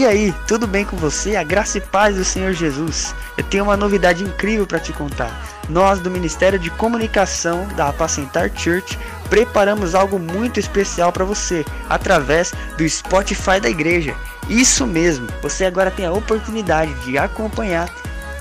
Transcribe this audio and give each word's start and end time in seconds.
E 0.00 0.06
aí, 0.06 0.34
tudo 0.48 0.66
bem 0.66 0.82
com 0.82 0.96
você? 0.96 1.36
A 1.36 1.42
graça 1.42 1.76
e 1.76 1.80
paz 1.82 2.16
do 2.16 2.24
Senhor 2.24 2.54
Jesus. 2.54 3.14
Eu 3.36 3.44
tenho 3.44 3.64
uma 3.64 3.76
novidade 3.76 4.24
incrível 4.24 4.66
para 4.66 4.80
te 4.80 4.94
contar. 4.94 5.30
Nós 5.68 6.00
do 6.00 6.10
Ministério 6.10 6.58
de 6.58 6.70
Comunicação 6.70 7.68
da 7.76 7.90
Apacentar 7.90 8.50
Church 8.56 8.98
preparamos 9.28 9.94
algo 9.94 10.18
muito 10.18 10.58
especial 10.58 11.12
para 11.12 11.26
você 11.26 11.66
através 11.86 12.54
do 12.78 12.88
Spotify 12.88 13.60
da 13.60 13.68
igreja. 13.68 14.16
Isso 14.48 14.86
mesmo, 14.86 15.28
você 15.42 15.66
agora 15.66 15.90
tem 15.90 16.06
a 16.06 16.12
oportunidade 16.12 16.94
de 17.04 17.18
acompanhar 17.18 17.86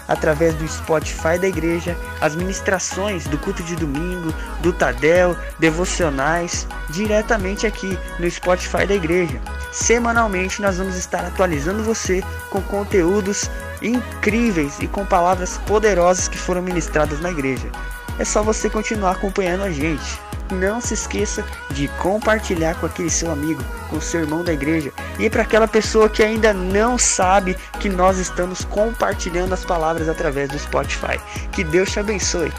através 0.09 0.53
do 0.55 0.67
Spotify 0.67 1.37
da 1.39 1.47
igreja, 1.47 1.95
as 2.19 2.35
ministrações 2.35 3.25
do 3.27 3.37
culto 3.37 3.63
de 3.63 3.75
domingo, 3.75 4.33
do 4.59 4.73
Tadel, 4.73 5.37
devocionais, 5.59 6.67
diretamente 6.89 7.65
aqui 7.65 7.97
no 8.19 8.29
Spotify 8.29 8.85
da 8.85 8.95
igreja. 8.95 9.39
Semanalmente 9.71 10.61
nós 10.61 10.77
vamos 10.77 10.97
estar 10.97 11.23
atualizando 11.23 11.83
você 11.83 12.21
com 12.49 12.61
conteúdos 12.63 13.49
incríveis 13.81 14.79
e 14.79 14.87
com 14.87 15.05
palavras 15.05 15.57
poderosas 15.59 16.27
que 16.27 16.37
foram 16.37 16.61
ministradas 16.61 17.21
na 17.21 17.31
igreja. 17.31 17.69
É 18.17 18.25
só 18.25 18.43
você 18.43 18.69
continuar 18.69 19.11
acompanhando 19.11 19.63
a 19.63 19.71
gente 19.71 20.19
não 20.51 20.81
se 20.81 20.93
esqueça 20.93 21.45
de 21.71 21.87
compartilhar 22.01 22.79
com 22.79 22.85
aquele 22.85 23.09
seu 23.09 23.31
amigo, 23.31 23.63
com 23.89 23.99
seu 24.01 24.21
irmão 24.21 24.43
da 24.43 24.53
igreja 24.53 24.91
e 25.19 25.29
para 25.29 25.43
aquela 25.43 25.67
pessoa 25.67 26.09
que 26.09 26.23
ainda 26.23 26.53
não 26.53 26.97
sabe 26.97 27.55
que 27.79 27.89
nós 27.89 28.17
estamos 28.17 28.63
compartilhando 28.65 29.53
as 29.53 29.63
palavras 29.63 30.09
através 30.09 30.49
do 30.49 30.57
Spotify. 30.57 31.19
Que 31.51 31.63
Deus 31.63 31.91
te 31.91 31.99
abençoe. 31.99 32.51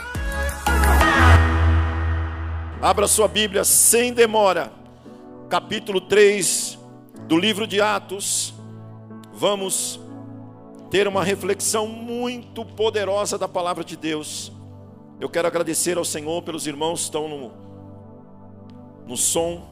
Abra 2.80 3.06
sua 3.06 3.28
Bíblia 3.28 3.62
sem 3.62 4.12
demora, 4.12 4.72
capítulo 5.48 6.00
3 6.00 6.78
do 7.28 7.36
livro 7.36 7.66
de 7.66 7.80
Atos. 7.80 8.54
Vamos 9.34 10.00
ter 10.90 11.06
uma 11.06 11.22
reflexão 11.22 11.86
muito 11.86 12.64
poderosa 12.64 13.36
da 13.38 13.46
palavra 13.46 13.84
de 13.84 13.96
Deus. 13.96 14.50
Eu 15.20 15.28
quero 15.28 15.46
agradecer 15.46 15.98
ao 15.98 16.04
Senhor 16.04 16.42
pelos 16.42 16.66
irmãos 16.66 17.00
que 17.00 17.04
estão 17.04 17.28
no, 17.28 17.52
no 19.10 19.16
som, 19.16 19.66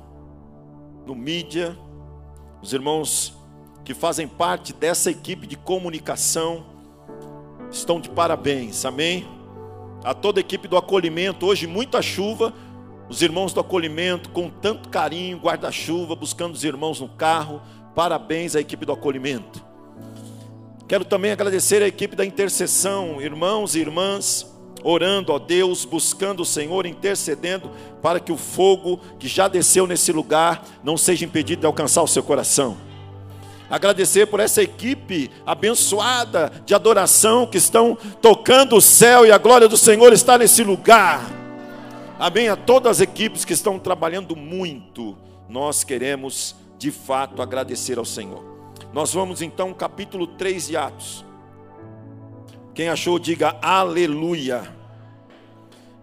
no 1.06 1.14
mídia, 1.14 1.78
os 2.60 2.72
irmãos 2.72 3.38
que 3.84 3.94
fazem 3.94 4.26
parte 4.26 4.72
dessa 4.72 5.12
equipe 5.12 5.46
de 5.46 5.56
comunicação 5.56 6.66
estão 7.70 8.00
de 8.00 8.10
parabéns, 8.10 8.84
amém? 8.84 9.28
A 10.02 10.12
toda 10.12 10.40
a 10.40 10.42
equipe 10.42 10.66
do 10.66 10.76
acolhimento, 10.76 11.46
hoje 11.46 11.68
muita 11.68 12.02
chuva, 12.02 12.52
os 13.08 13.22
irmãos 13.22 13.52
do 13.52 13.60
acolhimento 13.60 14.28
com 14.30 14.50
tanto 14.50 14.88
carinho, 14.88 15.38
guarda-chuva, 15.38 16.16
buscando 16.16 16.54
os 16.54 16.64
irmãos 16.64 17.00
no 17.00 17.08
carro, 17.08 17.62
parabéns 17.94 18.56
à 18.56 18.60
equipe 18.60 18.84
do 18.84 18.90
acolhimento. 18.90 19.64
Quero 20.88 21.04
também 21.04 21.30
agradecer 21.30 21.80
a 21.80 21.86
equipe 21.86 22.16
da 22.16 22.26
intercessão, 22.26 23.22
irmãos 23.22 23.76
e 23.76 23.78
irmãs 23.78 24.57
orando 24.82 25.32
a 25.32 25.38
Deus, 25.38 25.84
buscando 25.84 26.40
o 26.40 26.46
Senhor, 26.46 26.86
intercedendo 26.86 27.70
para 28.02 28.20
que 28.20 28.32
o 28.32 28.36
fogo 28.36 29.00
que 29.18 29.28
já 29.28 29.48
desceu 29.48 29.86
nesse 29.86 30.12
lugar 30.12 30.64
não 30.82 30.96
seja 30.96 31.24
impedido 31.24 31.60
de 31.60 31.66
alcançar 31.66 32.02
o 32.02 32.08
seu 32.08 32.22
coração. 32.22 32.76
Agradecer 33.70 34.26
por 34.26 34.40
essa 34.40 34.62
equipe 34.62 35.30
abençoada 35.44 36.50
de 36.64 36.74
adoração 36.74 37.46
que 37.46 37.58
estão 37.58 37.98
tocando 38.22 38.76
o 38.76 38.80
céu 38.80 39.26
e 39.26 39.30
a 39.30 39.36
glória 39.36 39.68
do 39.68 39.76
Senhor 39.76 40.12
está 40.12 40.38
nesse 40.38 40.64
lugar. 40.64 41.20
Amém. 42.18 42.48
A 42.48 42.56
todas 42.56 42.92
as 42.92 43.00
equipes 43.00 43.44
que 43.44 43.52
estão 43.52 43.78
trabalhando 43.78 44.34
muito, 44.34 45.16
nós 45.48 45.84
queremos 45.84 46.56
de 46.78 46.90
fato 46.90 47.42
agradecer 47.42 47.98
ao 47.98 48.04
Senhor. 48.04 48.42
Nós 48.92 49.12
vamos 49.12 49.42
então, 49.42 49.74
capítulo 49.74 50.26
3 50.26 50.68
de 50.68 50.76
Atos. 50.76 51.27
Quem 52.78 52.88
achou, 52.88 53.18
diga 53.18 53.58
aleluia. 53.60 54.72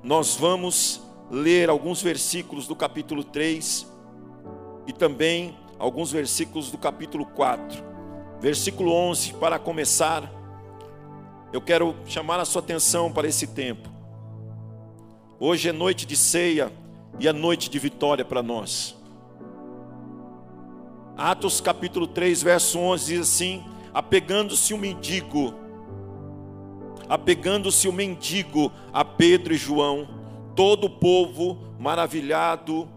Nós 0.03 0.35
vamos 0.35 1.01
ler 1.31 1.69
alguns 1.69 2.01
versículos 2.01 2.67
do 2.67 2.75
capítulo 2.75 3.23
3 3.23 3.89
e 4.85 4.91
também 4.91 5.57
alguns 5.79 6.11
versículos 6.11 6.69
do 6.69 6.77
capítulo 6.77 7.27
4. 7.27 7.81
Versículo 8.41 8.91
11, 8.91 9.35
para 9.35 9.57
começar, 9.57 10.29
eu 11.53 11.61
quero 11.61 11.95
chamar 12.05 12.41
a 12.41 12.45
sua 12.45 12.61
atenção 12.61 13.09
para 13.09 13.25
esse 13.25 13.47
tempo. 13.47 13.89
Hoje 15.39 15.69
é 15.69 15.71
noite 15.71 16.05
de 16.05 16.17
ceia 16.17 16.69
e 17.17 17.25
é 17.25 17.31
noite 17.31 17.69
de 17.69 17.79
vitória 17.79 18.25
para 18.25 18.43
nós. 18.43 18.97
Atos 21.15 21.61
capítulo 21.61 22.05
3, 22.05 22.43
verso 22.43 22.77
11 22.77 23.05
diz 23.05 23.21
assim: 23.21 23.63
Apegando-se 23.93 24.73
o 24.73 24.75
um 24.75 24.79
mendigo 24.81 25.63
apegando-se 27.09 27.87
o 27.87 27.93
mendigo 27.93 28.71
a 28.91 29.03
Pedro 29.05 29.53
e 29.53 29.57
João, 29.57 30.07
todo 30.55 30.85
o 30.85 30.89
povo, 30.89 31.57
maravilhado, 31.79 32.87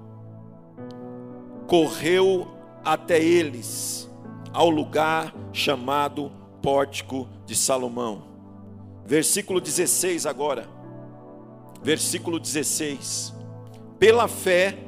correu 1.67 2.49
até 2.85 3.23
eles, 3.23 4.11
ao 4.53 4.71
lugar 4.71 5.35
chamado 5.53 6.33
Pórtico 6.63 7.29
de 7.45 7.55
Salomão. 7.55 8.25
Versículo 9.05 9.61
16 9.61 10.27
agora. 10.27 10.69
Versículo 11.83 12.39
16. 12.39 13.35
Pela 13.99 14.29
fé, 14.29 14.79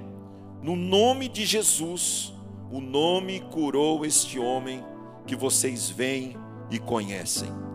no 0.63 0.77
nome 0.77 1.29
de 1.29 1.45
Jesus, 1.45 2.33
o 2.71 2.81
nome 2.81 3.41
curou 3.51 4.05
este 4.05 4.39
homem 4.39 4.85
que 5.27 5.35
vocês 5.35 5.89
veem 5.89 6.37
e 6.71 6.79
conhecem. 6.79 7.70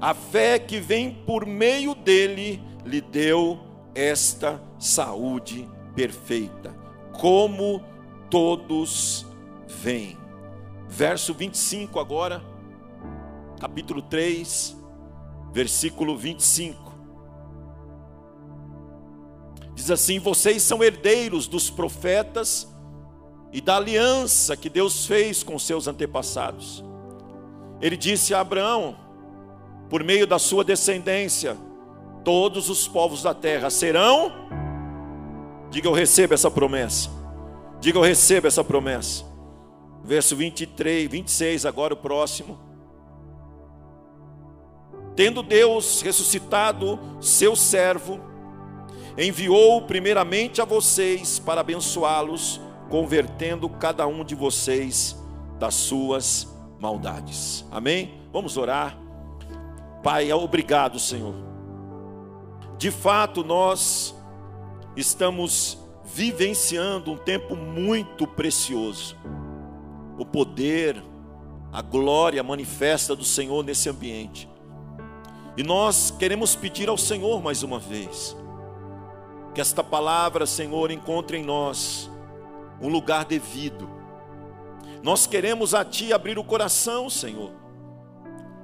A 0.00 0.14
fé 0.14 0.58
que 0.58 0.78
vem 0.78 1.12
por 1.12 1.46
meio 1.46 1.94
dele 1.94 2.62
lhe 2.84 3.00
deu 3.00 3.58
esta 3.94 4.60
saúde 4.78 5.68
perfeita, 5.94 6.74
como 7.18 7.82
todos 8.28 9.26
veem. 9.66 10.16
Verso 10.88 11.32
25 11.32 11.98
agora, 12.00 12.42
capítulo 13.58 14.02
3, 14.02 14.76
versículo 15.52 16.16
25. 16.16 16.90
Diz 19.74 19.90
assim: 19.90 20.18
Vocês 20.18 20.62
são 20.62 20.82
herdeiros 20.82 21.46
dos 21.46 21.70
profetas 21.70 22.68
e 23.52 23.60
da 23.60 23.76
aliança 23.76 24.56
que 24.56 24.68
Deus 24.68 25.06
fez 25.06 25.42
com 25.42 25.58
seus 25.58 25.86
antepassados. 25.88 26.84
Ele 27.80 27.96
disse 27.96 28.34
a 28.34 28.40
Abraão: 28.40 28.96
por 29.90 30.04
meio 30.04 30.24
da 30.24 30.38
sua 30.38 30.62
descendência, 30.62 31.56
todos 32.24 32.70
os 32.70 32.86
povos 32.86 33.24
da 33.24 33.34
terra 33.34 33.68
serão. 33.68 34.32
Diga 35.68 35.88
eu 35.88 35.92
recebo 35.92 36.32
essa 36.32 36.48
promessa. 36.48 37.10
Diga 37.80 37.98
eu 37.98 38.02
recebo 38.02 38.46
essa 38.46 38.62
promessa. 38.62 39.24
Verso 40.04 40.36
23, 40.36 41.10
26, 41.10 41.66
agora 41.66 41.92
o 41.92 41.96
próximo. 41.96 42.58
Tendo 45.16 45.42
Deus 45.42 46.00
ressuscitado 46.02 46.98
seu 47.20 47.56
servo, 47.56 48.20
enviou 49.18 49.82
primeiramente 49.82 50.62
a 50.62 50.64
vocês 50.64 51.40
para 51.40 51.62
abençoá-los, 51.62 52.60
convertendo 52.88 53.68
cada 53.68 54.06
um 54.06 54.24
de 54.24 54.36
vocês 54.36 55.16
das 55.58 55.74
suas 55.74 56.48
maldades. 56.78 57.66
Amém? 57.70 58.14
Vamos 58.32 58.56
orar. 58.56 59.09
Pai, 60.02 60.32
obrigado, 60.32 60.98
Senhor. 60.98 61.34
De 62.78 62.90
fato, 62.90 63.44
nós 63.44 64.14
estamos 64.96 65.78
vivenciando 66.04 67.12
um 67.12 67.18
tempo 67.18 67.54
muito 67.54 68.26
precioso. 68.26 69.14
O 70.18 70.24
poder, 70.24 71.02
a 71.70 71.82
glória 71.82 72.42
manifesta 72.42 73.14
do 73.14 73.24
Senhor 73.24 73.62
nesse 73.62 73.90
ambiente. 73.90 74.48
E 75.54 75.62
nós 75.62 76.10
queremos 76.10 76.56
pedir 76.56 76.88
ao 76.88 76.96
Senhor 76.96 77.42
mais 77.42 77.62
uma 77.62 77.78
vez, 77.78 78.34
que 79.54 79.60
esta 79.60 79.84
palavra, 79.84 80.46
Senhor, 80.46 80.90
encontre 80.90 81.36
em 81.36 81.44
nós 81.44 82.10
um 82.80 82.88
lugar 82.88 83.26
devido. 83.26 83.86
Nós 85.02 85.26
queremos 85.26 85.74
a 85.74 85.84
Ti 85.84 86.10
abrir 86.14 86.38
o 86.38 86.44
coração, 86.44 87.10
Senhor 87.10 87.60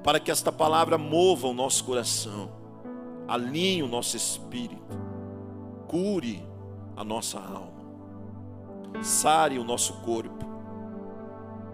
para 0.07 0.21
que 0.21 0.31
esta 0.31 0.53
palavra 0.53 0.97
mova 0.97 1.49
o 1.49 1.53
nosso 1.53 1.83
coração, 1.83 2.49
alinhe 3.27 3.83
o 3.83 3.89
nosso 3.89 4.15
espírito, 4.15 4.97
cure 5.85 6.41
a 6.95 7.03
nossa 7.03 7.37
alma, 7.37 9.03
sare 9.03 9.59
o 9.59 9.65
nosso 9.65 9.91
corpo. 10.03 10.45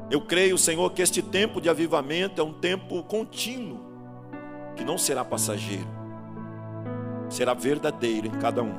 Eu 0.10 0.20
creio, 0.20 0.58
Senhor, 0.58 0.92
que 0.94 1.04
este 1.04 1.22
tempo 1.22 1.62
de 1.62 1.70
avivamento 1.70 2.42
é 2.42 2.44
um 2.44 2.54
tempo 2.54 3.04
contínuo, 3.04 3.86
que 4.76 4.84
não 4.84 4.98
será 4.98 5.24
passageiro, 5.24 5.88
será 7.30 7.54
verdadeiro 7.54 8.26
em 8.26 8.40
cada 8.40 8.64
um, 8.64 8.74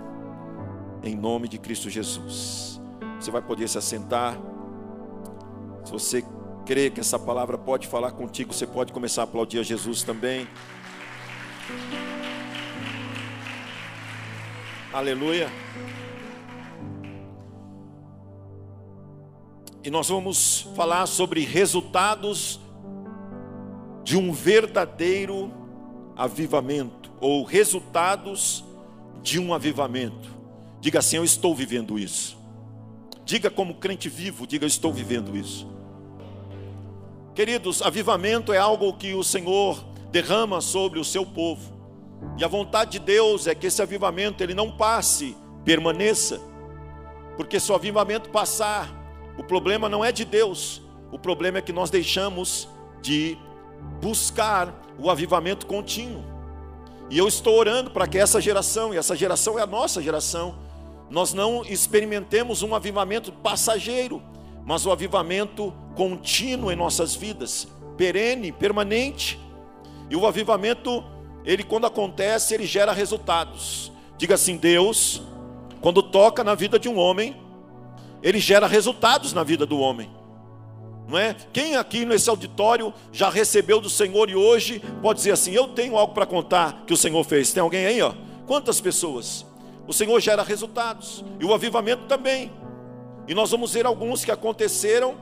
em 1.00 1.14
nome 1.14 1.46
de 1.46 1.58
Cristo 1.58 1.88
Jesus. 1.88 2.82
Você 3.20 3.30
vai 3.30 3.40
poder 3.40 3.68
se 3.68 3.78
assentar. 3.78 4.36
Se 5.84 5.92
você 5.92 6.24
crê 6.64 6.90
que 6.90 7.00
essa 7.00 7.18
palavra 7.18 7.58
pode 7.58 7.86
falar 7.86 8.12
contigo, 8.12 8.52
você 8.52 8.66
pode 8.66 8.92
começar 8.92 9.22
a 9.22 9.24
aplaudir 9.24 9.58
a 9.58 9.62
Jesus 9.62 10.02
também. 10.02 10.48
Aleluia. 14.92 15.50
E 19.82 19.90
nós 19.90 20.08
vamos 20.08 20.68
falar 20.74 21.06
sobre 21.06 21.44
resultados 21.44 22.58
de 24.02 24.16
um 24.16 24.32
verdadeiro 24.32 25.52
avivamento, 26.16 27.10
ou 27.20 27.42
resultados 27.42 28.64
de 29.22 29.38
um 29.38 29.52
avivamento. 29.52 30.30
Diga 30.80 31.00
assim: 31.00 31.16
Eu 31.16 31.24
estou 31.24 31.54
vivendo 31.54 31.98
isso. 31.98 32.38
Diga 33.24 33.50
como 33.50 33.74
crente 33.74 34.08
vivo, 34.08 34.46
diga: 34.46 34.64
Eu 34.64 34.68
estou 34.68 34.92
vivendo 34.92 35.36
isso. 35.36 35.73
Queridos, 37.34 37.82
avivamento 37.82 38.52
é 38.52 38.58
algo 38.58 38.92
que 38.92 39.12
o 39.12 39.24
Senhor 39.24 39.84
derrama 40.12 40.60
sobre 40.60 41.00
o 41.00 41.04
seu 41.04 41.26
povo. 41.26 41.74
E 42.38 42.44
a 42.44 42.48
vontade 42.48 42.92
de 42.92 42.98
Deus 43.00 43.48
é 43.48 43.54
que 43.56 43.66
esse 43.66 43.82
avivamento 43.82 44.40
ele 44.40 44.54
não 44.54 44.70
passe, 44.70 45.36
permaneça. 45.64 46.40
Porque 47.36 47.58
se 47.58 47.72
o 47.72 47.74
avivamento 47.74 48.30
passar, 48.30 48.88
o 49.36 49.42
problema 49.42 49.88
não 49.88 50.04
é 50.04 50.12
de 50.12 50.24
Deus, 50.24 50.80
o 51.10 51.18
problema 51.18 51.58
é 51.58 51.62
que 51.62 51.72
nós 51.72 51.90
deixamos 51.90 52.68
de 53.02 53.36
buscar 54.00 54.72
o 54.96 55.10
avivamento 55.10 55.66
contínuo. 55.66 56.22
E 57.10 57.18
eu 57.18 57.26
estou 57.26 57.58
orando 57.58 57.90
para 57.90 58.06
que 58.06 58.16
essa 58.16 58.40
geração, 58.40 58.94
e 58.94 58.96
essa 58.96 59.16
geração 59.16 59.58
é 59.58 59.62
a 59.62 59.66
nossa 59.66 60.00
geração, 60.00 60.54
nós 61.10 61.34
não 61.34 61.64
experimentemos 61.64 62.62
um 62.62 62.76
avivamento 62.76 63.32
passageiro, 63.32 64.22
mas 64.64 64.86
o 64.86 64.92
avivamento 64.92 65.74
contínuo 65.94 66.70
em 66.70 66.76
nossas 66.76 67.14
vidas, 67.14 67.68
perene, 67.96 68.52
permanente. 68.52 69.38
E 70.10 70.16
o 70.16 70.26
avivamento, 70.26 71.02
ele 71.44 71.62
quando 71.62 71.86
acontece, 71.86 72.54
ele 72.54 72.66
gera 72.66 72.92
resultados. 72.92 73.92
Diga 74.18 74.34
assim: 74.34 74.56
Deus, 74.56 75.22
quando 75.80 76.02
toca 76.02 76.44
na 76.44 76.54
vida 76.54 76.78
de 76.78 76.88
um 76.88 76.98
homem, 76.98 77.36
ele 78.22 78.38
gera 78.38 78.66
resultados 78.66 79.32
na 79.32 79.42
vida 79.42 79.66
do 79.66 79.78
homem. 79.78 80.10
Não 81.06 81.18
é? 81.18 81.36
Quem 81.52 81.76
aqui 81.76 82.04
nesse 82.04 82.30
auditório 82.30 82.92
já 83.12 83.28
recebeu 83.28 83.80
do 83.80 83.90
Senhor 83.90 84.30
e 84.30 84.34
hoje 84.34 84.82
pode 85.02 85.18
dizer 85.18 85.32
assim: 85.32 85.52
Eu 85.52 85.68
tenho 85.68 85.96
algo 85.96 86.14
para 86.14 86.26
contar 86.26 86.84
que 86.86 86.94
o 86.94 86.96
Senhor 86.96 87.22
fez. 87.24 87.52
Tem 87.52 87.62
alguém 87.62 87.86
aí, 87.86 88.00
ó? 88.00 88.14
Quantas 88.46 88.80
pessoas? 88.80 89.44
O 89.86 89.92
Senhor 89.92 90.18
gera 90.20 90.42
resultados 90.42 91.22
e 91.38 91.44
o 91.44 91.52
avivamento 91.52 92.04
também. 92.06 92.50
E 93.28 93.34
nós 93.34 93.50
vamos 93.50 93.72
ver 93.72 93.84
alguns 93.84 94.24
que 94.24 94.30
aconteceram 94.30 95.16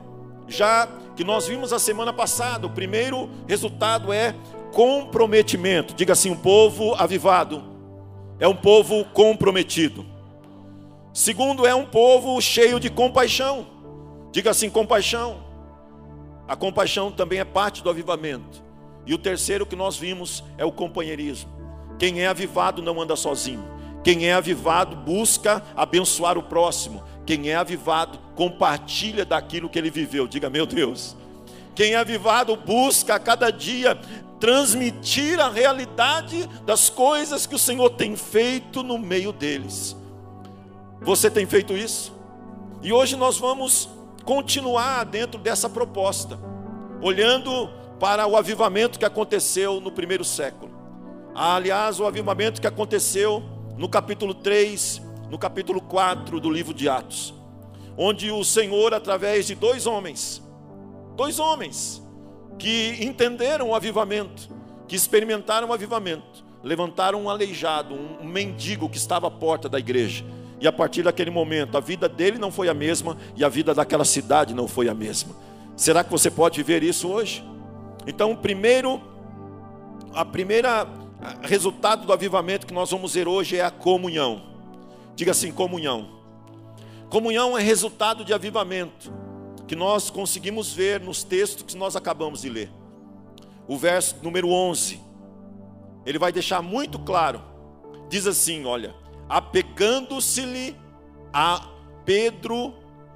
já 0.47 0.87
que 1.15 1.23
nós 1.23 1.47
vimos 1.47 1.71
a 1.71 1.79
semana 1.79 2.11
passada. 2.11 2.67
O 2.67 2.69
primeiro 2.69 3.29
resultado 3.47 4.11
é 4.11 4.35
comprometimento. 4.71 5.93
Diga 5.93 6.13
assim: 6.13 6.31
um 6.31 6.37
povo 6.37 6.93
avivado 6.95 7.63
é 8.39 8.47
um 8.47 8.55
povo 8.55 9.05
comprometido. 9.05 10.05
Segundo, 11.13 11.65
é 11.65 11.75
um 11.75 11.85
povo 11.85 12.39
cheio 12.41 12.79
de 12.79 12.89
compaixão. 12.89 13.67
Diga 14.31 14.51
assim: 14.51 14.69
compaixão. 14.69 15.43
A 16.47 16.55
compaixão 16.55 17.11
também 17.11 17.39
é 17.39 17.45
parte 17.45 17.83
do 17.83 17.89
avivamento. 17.89 18.61
E 19.05 19.13
o 19.13 19.17
terceiro 19.17 19.65
que 19.65 19.75
nós 19.75 19.95
vimos 19.95 20.43
é 20.57 20.65
o 20.65 20.71
companheirismo. 20.71 21.51
Quem 21.99 22.21
é 22.21 22.27
avivado 22.27 22.81
não 22.81 23.01
anda 23.01 23.15
sozinho. 23.15 23.63
Quem 24.03 24.27
é 24.27 24.33
avivado 24.33 24.95
busca 24.95 25.63
abençoar 25.75 26.37
o 26.37 26.43
próximo. 26.43 27.03
Quem 27.25 27.49
é 27.49 27.55
avivado 27.55 28.19
compartilha 28.35 29.23
daquilo 29.23 29.69
que 29.69 29.79
ele 29.79 29.89
viveu. 29.89 30.27
Diga, 30.27 30.49
meu 30.49 30.65
Deus. 30.65 31.15
Quem 31.73 31.93
é 31.93 31.97
avivado 31.97 32.55
busca 32.55 33.15
a 33.15 33.19
cada 33.19 33.49
dia 33.49 33.97
transmitir 34.39 35.39
a 35.39 35.49
realidade 35.49 36.47
das 36.65 36.89
coisas 36.89 37.45
que 37.47 37.55
o 37.55 37.59
Senhor 37.59 37.91
tem 37.91 38.15
feito 38.17 38.83
no 38.83 38.97
meio 38.97 39.31
deles. 39.31 39.95
Você 41.01 41.31
tem 41.31 41.45
feito 41.45 41.73
isso? 41.73 42.13
E 42.81 42.91
hoje 42.91 43.15
nós 43.15 43.37
vamos 43.37 43.89
continuar 44.25 45.05
dentro 45.05 45.39
dessa 45.39 45.69
proposta, 45.69 46.37
olhando 47.01 47.69
para 47.99 48.27
o 48.27 48.35
avivamento 48.35 48.99
que 48.99 49.05
aconteceu 49.05 49.79
no 49.79 49.91
primeiro 49.91 50.25
século. 50.25 50.73
Aliás, 51.33 52.01
o 52.01 52.05
avivamento 52.05 52.59
que 52.59 52.67
aconteceu 52.67 53.41
no 53.77 53.89
capítulo 53.89 54.33
3, 54.33 55.01
no 55.29 55.37
capítulo 55.37 55.81
4 55.81 56.39
do 56.39 56.49
livro 56.49 56.73
de 56.73 56.87
Atos, 56.87 57.33
onde 57.97 58.31
o 58.31 58.43
Senhor, 58.43 58.93
através 58.93 59.47
de 59.47 59.55
dois 59.55 59.87
homens, 59.87 60.41
dois 61.15 61.39
homens 61.39 62.01
que 62.59 62.97
entenderam 63.01 63.69
o 63.69 63.75
avivamento, 63.75 64.49
que 64.87 64.95
experimentaram 64.95 65.69
o 65.69 65.73
avivamento, 65.73 66.45
levantaram 66.63 67.23
um 67.23 67.29
aleijado, 67.29 67.95
um 67.95 68.25
mendigo 68.25 68.87
que 68.87 68.97
estava 68.97 69.27
à 69.27 69.31
porta 69.31 69.67
da 69.67 69.79
igreja. 69.79 70.23
E 70.61 70.67
a 70.67 70.71
partir 70.71 71.03
daquele 71.03 71.29
momento, 71.29 71.77
a 71.77 71.81
vida 71.81 72.07
dele 72.07 72.37
não 72.37 72.51
foi 72.51 72.69
a 72.69 72.73
mesma 72.73 73.17
e 73.35 73.43
a 73.43 73.49
vida 73.49 73.73
daquela 73.73 74.05
cidade 74.05 74.53
não 74.53 74.67
foi 74.67 74.87
a 74.87 74.93
mesma. 74.93 75.35
Será 75.75 76.03
que 76.03 76.11
você 76.11 76.31
pode 76.31 76.61
viver 76.61 76.83
isso 76.83 77.09
hoje? 77.09 77.43
Então, 78.07 78.35
primeiro, 78.35 79.01
a 80.13 80.23
primeira 80.23 80.87
resultado 81.41 82.05
do 82.05 82.13
avivamento 82.13 82.67
que 82.67 82.73
nós 82.73 82.91
vamos 82.91 83.13
ver 83.13 83.27
hoje 83.27 83.57
é 83.57 83.63
a 83.63 83.71
comunhão. 83.71 84.41
Diga 85.15 85.31
assim: 85.31 85.51
comunhão. 85.51 86.21
Comunhão 87.09 87.57
é 87.57 87.61
resultado 87.61 88.25
de 88.25 88.33
avivamento, 88.33 89.13
que 89.67 89.75
nós 89.75 90.09
conseguimos 90.09 90.73
ver 90.73 90.99
nos 90.99 91.23
textos 91.23 91.63
que 91.63 91.77
nós 91.77 91.95
acabamos 91.95 92.41
de 92.41 92.49
ler. 92.49 92.71
O 93.67 93.77
verso 93.77 94.15
número 94.21 94.49
11, 94.49 94.99
ele 96.05 96.17
vai 96.17 96.31
deixar 96.31 96.61
muito 96.61 96.97
claro. 96.99 97.41
Diz 98.09 98.25
assim: 98.25 98.65
olha, 98.65 98.95
apegando-se-lhe 99.29 100.75
a 101.31 101.67
Pedro 102.03 102.73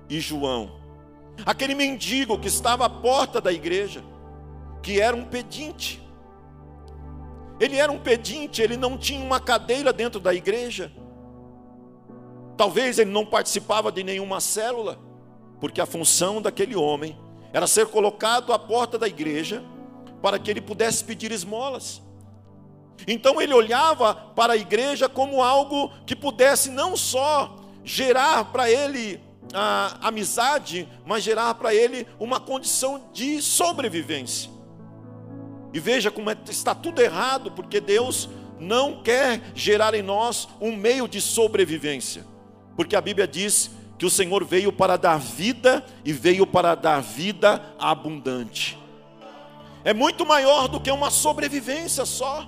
e 0.10 0.20
João, 0.20 0.72
aquele 1.46 1.76
mendigo 1.76 2.40
que 2.40 2.48
estava 2.48 2.86
à 2.86 2.90
porta 2.90 3.42
da 3.42 3.52
igreja, 3.52 4.04
que 4.82 5.02
era 5.02 5.16
um 5.16 5.26
pedinte, 5.26 6.02
ele 7.60 7.78
era 7.78 7.92
um 7.92 8.00
pedinte, 8.00 8.62
ele 8.62 8.78
não 8.78 8.98
tinha 8.98 9.24
uma 9.24 9.40
cadeira 9.40 9.92
dentro 9.92 10.20
da 10.20 10.34
igreja. 10.34 10.92
Talvez 12.56 13.00
ele 13.00 13.12
não 13.12 13.26
participava 13.26 13.92
de 13.92 14.04
nenhuma 14.04 14.40
célula, 14.40 15.00
porque 15.60 15.82
a 15.82 15.86
função 15.86 16.42
daquele 16.42 16.76
homem 16.76 17.18
era 17.54 17.68
ser 17.68 17.88
colocado 17.88 18.54
à 18.54 18.60
porta 18.60 18.98
da 18.98 19.08
igreja 19.08 19.64
para 20.22 20.38
que 20.38 20.50
ele 20.50 20.62
pudesse 20.62 21.04
pedir 21.04 21.32
esmolas. 21.32 22.02
Então 23.08 23.42
ele 23.42 23.54
olhava 23.54 24.14
para 24.14 24.54
a 24.54 24.58
igreja 24.58 25.08
como 25.08 25.42
algo 25.42 25.92
que 26.06 26.16
pudesse 26.16 26.70
não 26.70 26.96
só 26.96 27.56
gerar 27.84 28.46
para 28.46 28.70
ele 28.70 29.22
a 29.54 30.08
amizade, 30.08 30.88
mas 31.06 31.24
gerar 31.24 31.54
para 31.56 31.74
ele 31.74 32.08
uma 32.20 32.40
condição 32.40 33.10
de 33.14 33.42
sobrevivência. 33.42 34.57
E 35.74 35.80
veja 35.80 36.10
como 36.10 36.30
é, 36.30 36.38
está 36.50 36.74
tudo 36.74 37.02
errado, 37.02 37.52
porque 37.52 37.80
Deus 37.80 38.30
não 38.60 39.02
quer 39.04 39.42
gerar 39.54 39.94
em 39.94 40.02
nós 40.02 40.48
um 40.60 40.76
meio 40.76 41.08
de 41.08 41.22
sobrevivência. 41.22 42.26
Porque 42.76 42.96
a 42.96 43.02
Bíblia 43.02 43.28
diz 43.28 43.72
que 43.98 44.06
o 44.06 44.10
Senhor 44.10 44.44
veio 44.46 44.72
para 44.72 44.98
dar 44.98 45.18
vida 45.20 45.84
e 46.06 46.14
veio 46.14 46.46
para 46.46 46.76
dar 46.76 47.02
vida 47.02 47.62
abundante. 47.80 48.78
É 49.84 49.94
muito 49.94 50.26
maior 50.26 50.68
do 50.68 50.80
que 50.80 50.92
uma 50.92 51.10
sobrevivência 51.10 52.06
só. 52.06 52.48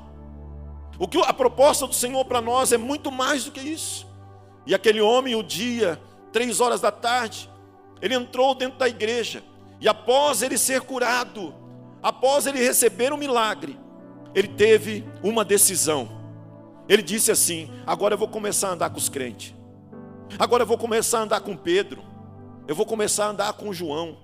O 0.98 1.08
que 1.08 1.18
a 1.20 1.34
proposta 1.34 1.88
do 1.88 1.96
Senhor 1.96 2.26
para 2.26 2.42
nós 2.42 2.72
é 2.72 2.78
muito 2.78 3.12
mais 3.12 3.46
do 3.46 3.52
que 3.52 3.62
isso. 3.62 4.06
E 4.66 4.76
aquele 4.76 5.02
homem, 5.02 5.36
o 5.36 5.42
dia, 5.42 6.00
três 6.32 6.60
horas 6.60 6.82
da 6.82 6.92
tarde, 6.92 7.50
ele 8.02 8.14
entrou 8.14 8.54
dentro 8.54 8.78
da 8.78 8.88
igreja 8.88 9.44
e 9.80 9.88
após 9.88 10.42
ele 10.42 10.58
ser 10.58 10.82
curado, 10.82 11.54
após 12.02 12.46
ele 12.46 12.60
receber 12.60 13.12
o 13.14 13.18
milagre, 13.18 13.80
ele 14.34 14.48
teve 14.48 15.06
uma 15.24 15.44
decisão. 15.44 16.10
Ele 16.88 17.02
disse 17.02 17.32
assim: 17.32 17.70
agora 17.86 18.14
eu 18.14 18.18
vou 18.18 18.28
começar 18.28 18.70
a 18.70 18.74
andar 18.74 18.90
com 18.90 18.98
os 18.98 19.10
crentes. 19.10 19.54
Agora 20.38 20.64
eu 20.64 20.68
vou 20.68 20.78
começar 20.78 21.20
a 21.20 21.24
andar 21.24 21.42
com 21.42 21.56
Pedro. 21.56 22.04
Eu 22.68 22.76
vou 22.76 22.86
começar 22.86 23.26
a 23.26 23.30
andar 23.30 23.54
com 23.54 23.74
João. 23.74 24.18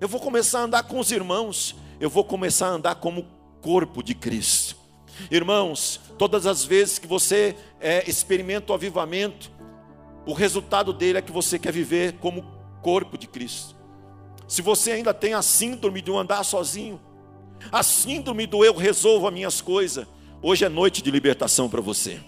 Eu 0.00 0.08
vou 0.08 0.20
começar 0.20 0.60
a 0.60 0.62
andar 0.62 0.82
com 0.84 0.98
os 0.98 1.10
irmãos. 1.10 1.76
Eu 1.98 2.08
vou 2.08 2.24
começar 2.24 2.68
a 2.68 2.70
andar 2.70 2.94
como 2.94 3.26
corpo 3.60 4.02
de 4.02 4.14
Cristo. 4.14 4.76
Irmãos, 5.30 6.00
todas 6.16 6.46
as 6.46 6.64
vezes 6.64 6.98
que 6.98 7.06
você 7.06 7.54
é, 7.78 8.08
experimenta 8.08 8.72
o 8.72 8.74
avivamento, 8.74 9.50
o 10.26 10.32
resultado 10.32 10.92
dele 10.92 11.18
é 11.18 11.22
que 11.22 11.32
você 11.32 11.58
quer 11.58 11.72
viver 11.72 12.14
como 12.14 12.44
corpo 12.80 13.18
de 13.18 13.26
Cristo. 13.26 13.76
Se 14.48 14.62
você 14.62 14.92
ainda 14.92 15.12
tem 15.12 15.34
a 15.34 15.42
síndrome 15.42 16.00
de 16.00 16.10
um 16.10 16.18
andar 16.18 16.42
sozinho, 16.44 17.00
a 17.70 17.82
síndrome 17.82 18.46
do 18.46 18.64
eu 18.64 18.74
resolvo 18.74 19.26
as 19.26 19.32
minhas 19.32 19.60
coisas. 19.60 20.06
Hoje 20.42 20.64
é 20.64 20.68
noite 20.68 21.02
de 21.02 21.10
libertação 21.10 21.68
para 21.68 21.80
você. 21.80 22.20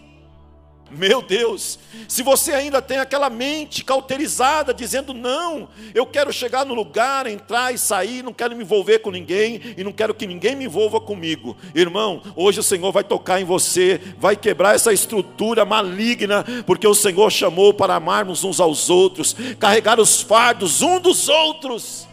Meu 0.94 1.22
Deus, 1.22 1.78
se 2.06 2.22
você 2.22 2.52
ainda 2.52 2.82
tem 2.82 2.98
aquela 2.98 3.30
mente 3.30 3.82
cauterizada, 3.82 4.74
dizendo: 4.74 5.14
não, 5.14 5.70
eu 5.94 6.04
quero 6.04 6.30
chegar 6.30 6.66
no 6.66 6.74
lugar, 6.74 7.26
entrar 7.26 7.72
e 7.72 7.78
sair, 7.78 8.22
não 8.22 8.32
quero 8.34 8.54
me 8.54 8.62
envolver 8.62 8.98
com 8.98 9.10
ninguém 9.10 9.58
e 9.76 9.82
não 9.82 9.90
quero 9.90 10.14
que 10.14 10.26
ninguém 10.26 10.54
me 10.54 10.66
envolva 10.66 11.00
comigo. 11.00 11.56
Irmão, 11.74 12.22
hoje 12.36 12.60
o 12.60 12.62
Senhor 12.62 12.92
vai 12.92 13.02
tocar 13.02 13.40
em 13.40 13.44
você, 13.44 13.98
vai 14.18 14.36
quebrar 14.36 14.74
essa 14.74 14.92
estrutura 14.92 15.64
maligna, 15.64 16.44
porque 16.66 16.86
o 16.86 16.94
Senhor 16.94 17.30
chamou 17.30 17.72
para 17.72 17.94
amarmos 17.94 18.44
uns 18.44 18.60
aos 18.60 18.90
outros, 18.90 19.34
carregar 19.58 19.98
os 19.98 20.20
fardos 20.20 20.82
um 20.82 21.00
dos 21.00 21.26
outros. 21.26 22.06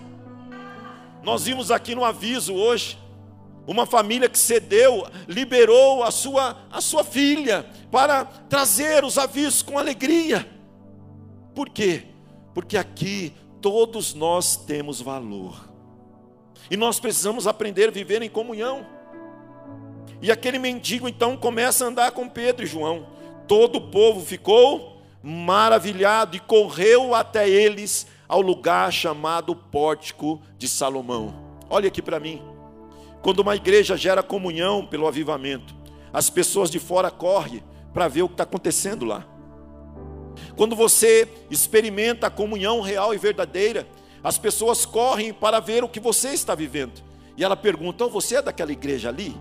Nós 1.21 1.43
vimos 1.43 1.69
aqui 1.69 1.93
no 1.93 2.05
aviso 2.05 2.53
hoje, 2.53 2.97
uma 3.69 3.85
família 3.85 4.27
que 4.27 4.39
cedeu, 4.39 5.05
liberou 5.27 6.03
a 6.03 6.09
sua, 6.09 6.57
a 6.71 6.81
sua 6.81 7.03
filha 7.03 7.67
para 7.91 8.25
trazer 8.25 9.03
os 9.03 9.15
avisos 9.15 9.61
com 9.61 9.77
alegria. 9.77 10.49
Por 11.53 11.69
quê? 11.69 12.05
Porque 12.51 12.75
aqui 12.75 13.31
todos 13.61 14.15
nós 14.15 14.55
temos 14.55 14.99
valor. 14.99 15.69
E 16.71 16.75
nós 16.75 16.99
precisamos 16.99 17.45
aprender 17.45 17.89
a 17.89 17.91
viver 17.91 18.23
em 18.23 18.29
comunhão. 18.29 18.87
E 20.19 20.31
aquele 20.31 20.57
mendigo 20.57 21.07
então 21.07 21.37
começa 21.37 21.85
a 21.85 21.89
andar 21.89 22.11
com 22.11 22.27
Pedro 22.27 22.63
e 22.63 22.67
João. 22.67 23.05
Todo 23.47 23.75
o 23.75 23.91
povo 23.91 24.25
ficou 24.25 24.99
maravilhado 25.21 26.35
e 26.35 26.39
correu 26.39 27.13
até 27.13 27.47
eles 27.47 28.07
ao 28.27 28.41
lugar 28.41 28.91
chamado 28.91 29.55
Pórtico 29.55 30.41
de 30.57 30.67
Salomão. 30.67 31.35
Olha 31.69 31.87
aqui 31.87 32.01
para 32.01 32.19
mim. 32.19 32.48
Quando 33.21 33.39
uma 33.39 33.55
igreja 33.55 33.97
gera 33.97 34.23
comunhão 34.23 34.85
pelo 34.85 35.07
avivamento, 35.07 35.75
as 36.11 36.29
pessoas 36.29 36.69
de 36.69 36.79
fora 36.79 37.11
correm 37.11 37.63
para 37.93 38.07
ver 38.07 38.23
o 38.23 38.27
que 38.27 38.33
está 38.33 38.43
acontecendo 38.43 39.05
lá. 39.05 39.25
Quando 40.55 40.75
você 40.75 41.27
experimenta 41.49 42.27
a 42.27 42.31
comunhão 42.31 42.81
real 42.81 43.13
e 43.13 43.17
verdadeira, 43.17 43.87
as 44.23 44.37
pessoas 44.37 44.85
correm 44.85 45.33
para 45.33 45.59
ver 45.59 45.83
o 45.83 45.89
que 45.89 45.99
você 45.99 46.29
está 46.29 46.55
vivendo. 46.55 47.01
E 47.37 47.43
ela 47.43 47.55
pergunta: 47.55 48.05
oh, 48.05 48.09
você 48.09 48.37
é 48.37 48.41
daquela 48.41 48.71
igreja 48.71 49.09
ali? 49.09 49.35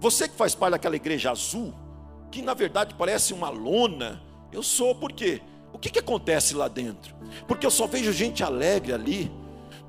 Você 0.00 0.28
que 0.28 0.36
faz 0.36 0.54
parte 0.54 0.72
daquela 0.72 0.96
igreja 0.96 1.30
azul, 1.30 1.72
que 2.30 2.42
na 2.42 2.54
verdade 2.54 2.94
parece 2.94 3.32
uma 3.32 3.48
lona? 3.48 4.22
Eu 4.52 4.62
sou, 4.62 4.94
por 4.94 5.12
quê? 5.12 5.40
O 5.72 5.78
que, 5.78 5.90
que 5.90 5.98
acontece 5.98 6.54
lá 6.54 6.68
dentro? 6.68 7.14
Porque 7.48 7.66
eu 7.66 7.70
só 7.70 7.86
vejo 7.86 8.12
gente 8.12 8.42
alegre 8.44 8.92
ali. 8.92 9.30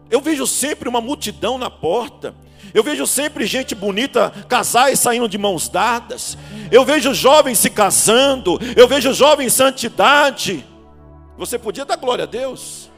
Eu 0.09 0.21
vejo 0.21 0.45
sempre 0.45 0.88
uma 0.88 1.01
multidão 1.01 1.57
na 1.57 1.69
porta. 1.69 2.35
Eu 2.74 2.83
vejo 2.83 3.07
sempre 3.07 3.45
gente 3.45 3.74
bonita, 3.74 4.31
casais 4.47 5.00
saindo 5.00 5.29
de 5.29 5.38
mãos 5.38 5.69
dadas. 5.69 6.38
Eu 6.71 6.83
vejo 6.83 7.13
jovens 7.13 7.59
se 7.59 7.69
casando. 7.69 8.59
Eu 8.75 8.88
vejo 8.88 9.13
jovens 9.13 9.47
em 9.47 9.50
santidade. 9.50 10.65
Você 11.38 11.57
podia 11.57 11.85
dar 11.85 11.95
glória 11.95 12.24
a 12.24 12.27
Deus? 12.27 12.89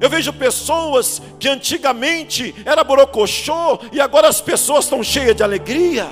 Eu 0.00 0.08
vejo 0.08 0.32
pessoas 0.32 1.20
que 1.40 1.48
antigamente 1.48 2.54
era 2.64 2.84
borocochô 2.84 3.80
e 3.92 4.00
agora 4.00 4.28
as 4.28 4.40
pessoas 4.40 4.84
estão 4.84 5.02
cheias 5.02 5.34
de 5.34 5.42
alegria. 5.42 6.08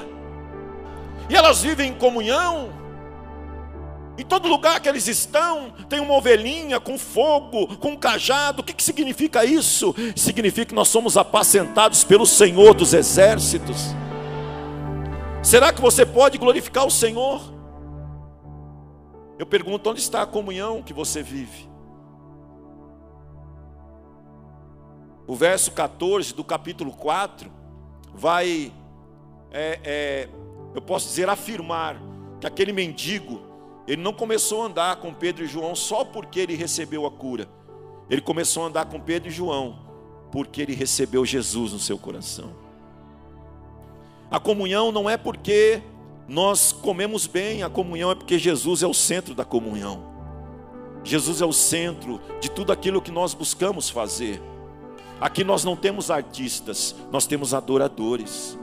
E 1.28 1.36
elas 1.36 1.62
vivem 1.62 1.90
em 1.90 1.94
comunhão. 1.94 2.70
Em 4.18 4.24
todo 4.24 4.48
lugar 4.48 4.80
que 4.80 4.88
eles 4.88 5.06
estão, 5.08 5.70
tem 5.88 6.00
uma 6.00 6.14
ovelhinha 6.14 6.80
com 6.80 6.98
fogo, 6.98 7.76
com 7.76 7.90
um 7.90 7.96
cajado. 7.96 8.62
O 8.62 8.64
que, 8.64 8.72
que 8.72 8.82
significa 8.82 9.44
isso? 9.44 9.94
Significa 10.16 10.66
que 10.66 10.74
nós 10.74 10.88
somos 10.88 11.18
apacentados 11.18 12.02
pelo 12.02 12.24
Senhor 12.24 12.72
dos 12.72 12.94
exércitos. 12.94 13.94
Será 15.42 15.72
que 15.72 15.82
você 15.82 16.06
pode 16.06 16.38
glorificar 16.38 16.86
o 16.86 16.90
Senhor? 16.90 17.42
Eu 19.38 19.44
pergunto: 19.44 19.90
onde 19.90 20.00
está 20.00 20.22
a 20.22 20.26
comunhão 20.26 20.82
que 20.82 20.94
você 20.94 21.22
vive? 21.22 21.68
O 25.26 25.34
verso 25.34 25.72
14 25.72 26.32
do 26.34 26.42
capítulo 26.42 26.92
4 26.92 27.50
vai, 28.14 28.72
é, 29.50 29.80
é, 29.84 30.28
eu 30.74 30.80
posso 30.80 31.08
dizer, 31.08 31.28
afirmar 31.28 32.00
que 32.40 32.46
aquele 32.46 32.72
mendigo 32.72 33.45
ele 33.86 34.02
não 34.02 34.12
começou 34.12 34.62
a 34.62 34.66
andar 34.66 34.96
com 34.96 35.14
Pedro 35.14 35.44
e 35.44 35.46
João 35.46 35.74
só 35.74 36.04
porque 36.04 36.40
ele 36.40 36.54
recebeu 36.54 37.06
a 37.06 37.10
cura. 37.10 37.48
Ele 38.10 38.20
começou 38.20 38.64
a 38.64 38.66
andar 38.66 38.86
com 38.86 39.00
Pedro 39.00 39.28
e 39.28 39.32
João 39.32 39.78
porque 40.30 40.60
ele 40.60 40.74
recebeu 40.74 41.24
Jesus 41.24 41.72
no 41.72 41.78
seu 41.78 41.96
coração. 41.96 42.52
A 44.30 44.40
comunhão 44.40 44.90
não 44.90 45.08
é 45.08 45.16
porque 45.16 45.80
nós 46.28 46.72
comemos 46.72 47.26
bem, 47.26 47.62
a 47.62 47.70
comunhão 47.70 48.10
é 48.10 48.14
porque 48.14 48.38
Jesus 48.38 48.82
é 48.82 48.86
o 48.86 48.94
centro 48.94 49.34
da 49.34 49.44
comunhão. 49.44 50.14
Jesus 51.04 51.40
é 51.40 51.46
o 51.46 51.52
centro 51.52 52.20
de 52.40 52.50
tudo 52.50 52.72
aquilo 52.72 53.00
que 53.00 53.12
nós 53.12 53.32
buscamos 53.32 53.88
fazer. 53.88 54.42
Aqui 55.20 55.44
nós 55.44 55.62
não 55.62 55.76
temos 55.76 56.10
artistas, 56.10 56.94
nós 57.12 57.26
temos 57.26 57.54
adoradores. 57.54 58.58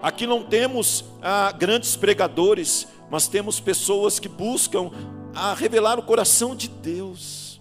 Aqui 0.00 0.26
não 0.26 0.42
temos 0.42 1.04
ah, 1.20 1.52
grandes 1.52 1.96
pregadores, 1.96 2.86
mas 3.12 3.28
temos 3.28 3.60
pessoas 3.60 4.18
que 4.18 4.26
buscam 4.26 4.90
a 5.34 5.52
revelar 5.52 5.98
o 5.98 6.02
coração 6.02 6.56
de 6.56 6.66
Deus. 6.66 7.60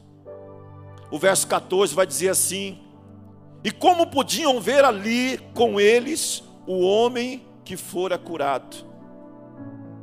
O 1.11 1.19
verso 1.19 1.45
14 1.45 1.93
vai 1.93 2.07
dizer 2.07 2.29
assim: 2.29 2.79
E 3.61 3.69
como 3.69 4.07
podiam 4.07 4.61
ver 4.61 4.85
ali 4.85 5.37
com 5.53 5.77
eles 5.77 6.41
o 6.65 6.79
homem 6.79 7.45
que 7.65 7.75
fora 7.75 8.17
curado? 8.17 8.77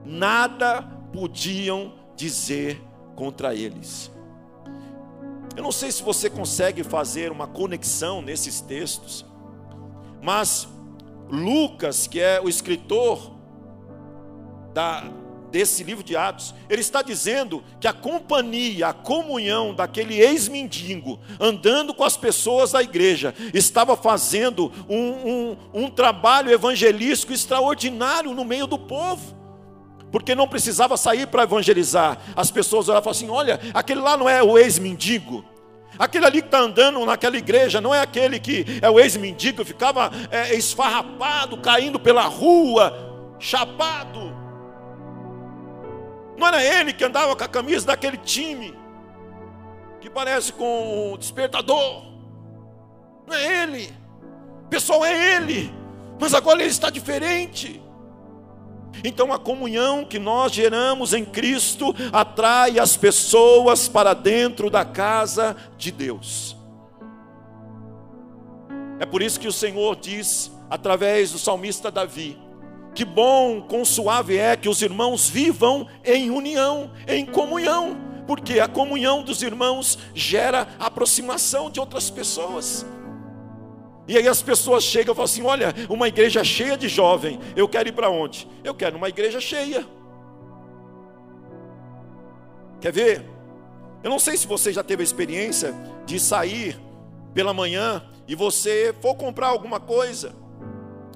Nada 0.05 0.83
podiam 1.15 1.95
dizer 2.15 2.79
contra 3.17 3.55
eles. 3.55 4.13
Eu 5.57 5.63
não 5.63 5.73
sei 5.73 5.91
se 5.91 6.03
você 6.03 6.29
consegue 6.29 6.85
fazer 6.85 7.33
uma 7.33 7.47
conexão 7.47 8.21
nesses 8.21 8.61
textos, 8.61 9.25
mas 10.23 10.69
Lucas, 11.31 12.07
que 12.07 12.21
é 12.21 12.39
o 12.39 12.51
escritor 12.51 13.33
da, 14.75 15.11
desse 15.51 15.83
livro 15.83 16.05
de 16.05 16.17
Atos, 16.17 16.55
ele 16.69 16.81
está 16.81 17.03
dizendo 17.03 17.63
que 17.81 17.89
a 17.89 17.93
companhia, 17.93 18.89
a 18.89 18.93
comunhão 18.93 19.75
daquele 19.75 20.21
ex-mendigo, 20.21 21.19
andando 21.41 21.95
com 21.95 22.05
as 22.05 22.17
pessoas 22.17 22.73
da 22.73 22.83
igreja, 22.83 23.35
estava 23.53 23.97
fazendo 23.97 24.73
um, 24.89 25.11
um, 25.11 25.57
um 25.75 25.91
trabalho 25.91 26.51
evangelístico 26.51 27.33
extraordinário 27.33 28.33
no 28.35 28.45
meio 28.45 28.67
do 28.67 28.79
povo. 28.79 29.37
Porque 30.11 30.35
não 30.35 30.49
precisava 30.49 30.97
sair 30.97 31.27
para 31.27 31.43
evangelizar. 31.43 32.19
As 32.35 32.51
pessoas 32.51 32.89
olhavam 32.89 33.11
assim: 33.11 33.29
olha, 33.29 33.61
aquele 33.75 34.01
lá 34.01 34.17
não 34.17 34.27
é 34.27 34.43
o 34.43 34.57
ex-mendigo. 34.57 35.45
Aquele 35.99 36.25
ali 36.25 36.41
que 36.41 36.49
está 36.49 36.61
andando 36.61 37.05
naquela 37.05 37.37
igreja 37.37 37.81
não 37.81 37.95
é 37.95 38.01
aquele 38.01 38.39
que 38.39 38.65
é 38.81 38.89
o 38.89 39.01
ex-mendigo, 39.01 39.65
ficava 39.65 40.11
é, 40.31 40.55
esfarrapado, 40.55 41.59
caindo 41.59 41.99
pela 41.99 42.23
rua, 42.23 43.37
chapado. 43.39 44.38
Não 46.39 46.47
era 46.47 46.63
ele 46.63 46.93
que 46.93 47.05
andava 47.05 47.35
com 47.35 47.43
a 47.43 47.49
camisa 47.49 47.89
daquele 47.89 48.17
time, 48.17 48.73
que 50.01 50.09
parece 50.09 50.53
com 50.53 51.13
o 51.13 51.19
despertador. 51.19 52.05
Não 53.27 53.35
é 53.35 53.63
ele. 53.65 53.93
Pessoal, 54.71 55.05
é 55.05 55.37
ele. 55.37 55.75
Mas 56.21 56.35
agora 56.35 56.61
ele 56.61 56.71
está 56.71 56.91
diferente. 56.91 57.83
Então 59.03 59.33
a 59.33 59.39
comunhão 59.39 60.05
que 60.05 60.19
nós 60.19 60.53
geramos 60.53 61.13
em 61.13 61.25
Cristo 61.25 61.95
atrai 62.13 62.79
as 62.79 62.97
pessoas 62.97 63.89
para 63.89 64.15
dentro 64.15 64.71
da 64.71 64.85
casa 64.85 65.57
de 65.77 65.91
Deus. 65.91 66.57
É 69.01 69.07
por 69.07 69.23
isso 69.23 69.41
que 69.41 69.49
o 69.49 69.53
Senhor 69.53 69.97
diz, 69.97 70.53
através 70.71 71.33
do 71.33 71.39
salmista 71.39 71.91
Davi: 71.91 72.39
que 72.99 73.05
bom, 73.05 73.61
quão 73.61 73.85
suave 73.85 74.37
é 74.37 74.57
que 74.57 74.69
os 74.69 74.83
irmãos 74.83 75.29
vivam 75.29 75.87
em 76.05 76.31
união, 76.31 76.91
em 77.07 77.25
comunhão, 77.25 77.97
porque 78.27 78.59
a 78.59 78.67
comunhão 78.67 79.23
dos 79.23 79.41
irmãos 79.41 79.97
gera 80.17 80.67
aproximação 80.81 81.71
de 81.71 81.79
outras 81.79 82.11
pessoas. 82.11 82.85
E 84.09 84.19
aí 84.19 84.27
as 84.27 84.43
pessoas 84.43 84.83
chegam 84.83 85.13
e 85.13 85.15
falam 85.15 85.27
assim: 85.27 85.43
olha, 85.43 85.73
uma 85.89 86.09
igreja 86.09 86.43
cheia 86.43 86.77
de 86.77 86.89
jovem, 86.89 87.39
eu 87.55 87.69
quero 87.69 87.89
ir 87.89 87.93
para 87.93 88.11
onde? 88.11 88.49
Eu 88.65 88.75
quero 88.75 88.97
uma 88.97 89.09
igreja 89.09 89.41
cheia. 89.41 89.87
Quer 92.81 92.93
ver? 92.93 93.25
Eu 94.03 94.11
não 94.11 94.19
sei 94.19 94.37
se 94.37 94.49
você 94.49 94.73
já 94.73 94.83
teve 94.83 95.05
a 95.05 95.05
experiência 95.05 95.73
de 96.05 96.19
sair 96.19 96.77
pela 97.33 97.55
manhã 97.55 98.03
e 98.27 98.35
você 98.35 98.93
for 99.01 99.15
comprar 99.15 99.47
alguma 99.47 99.79
coisa 99.79 100.48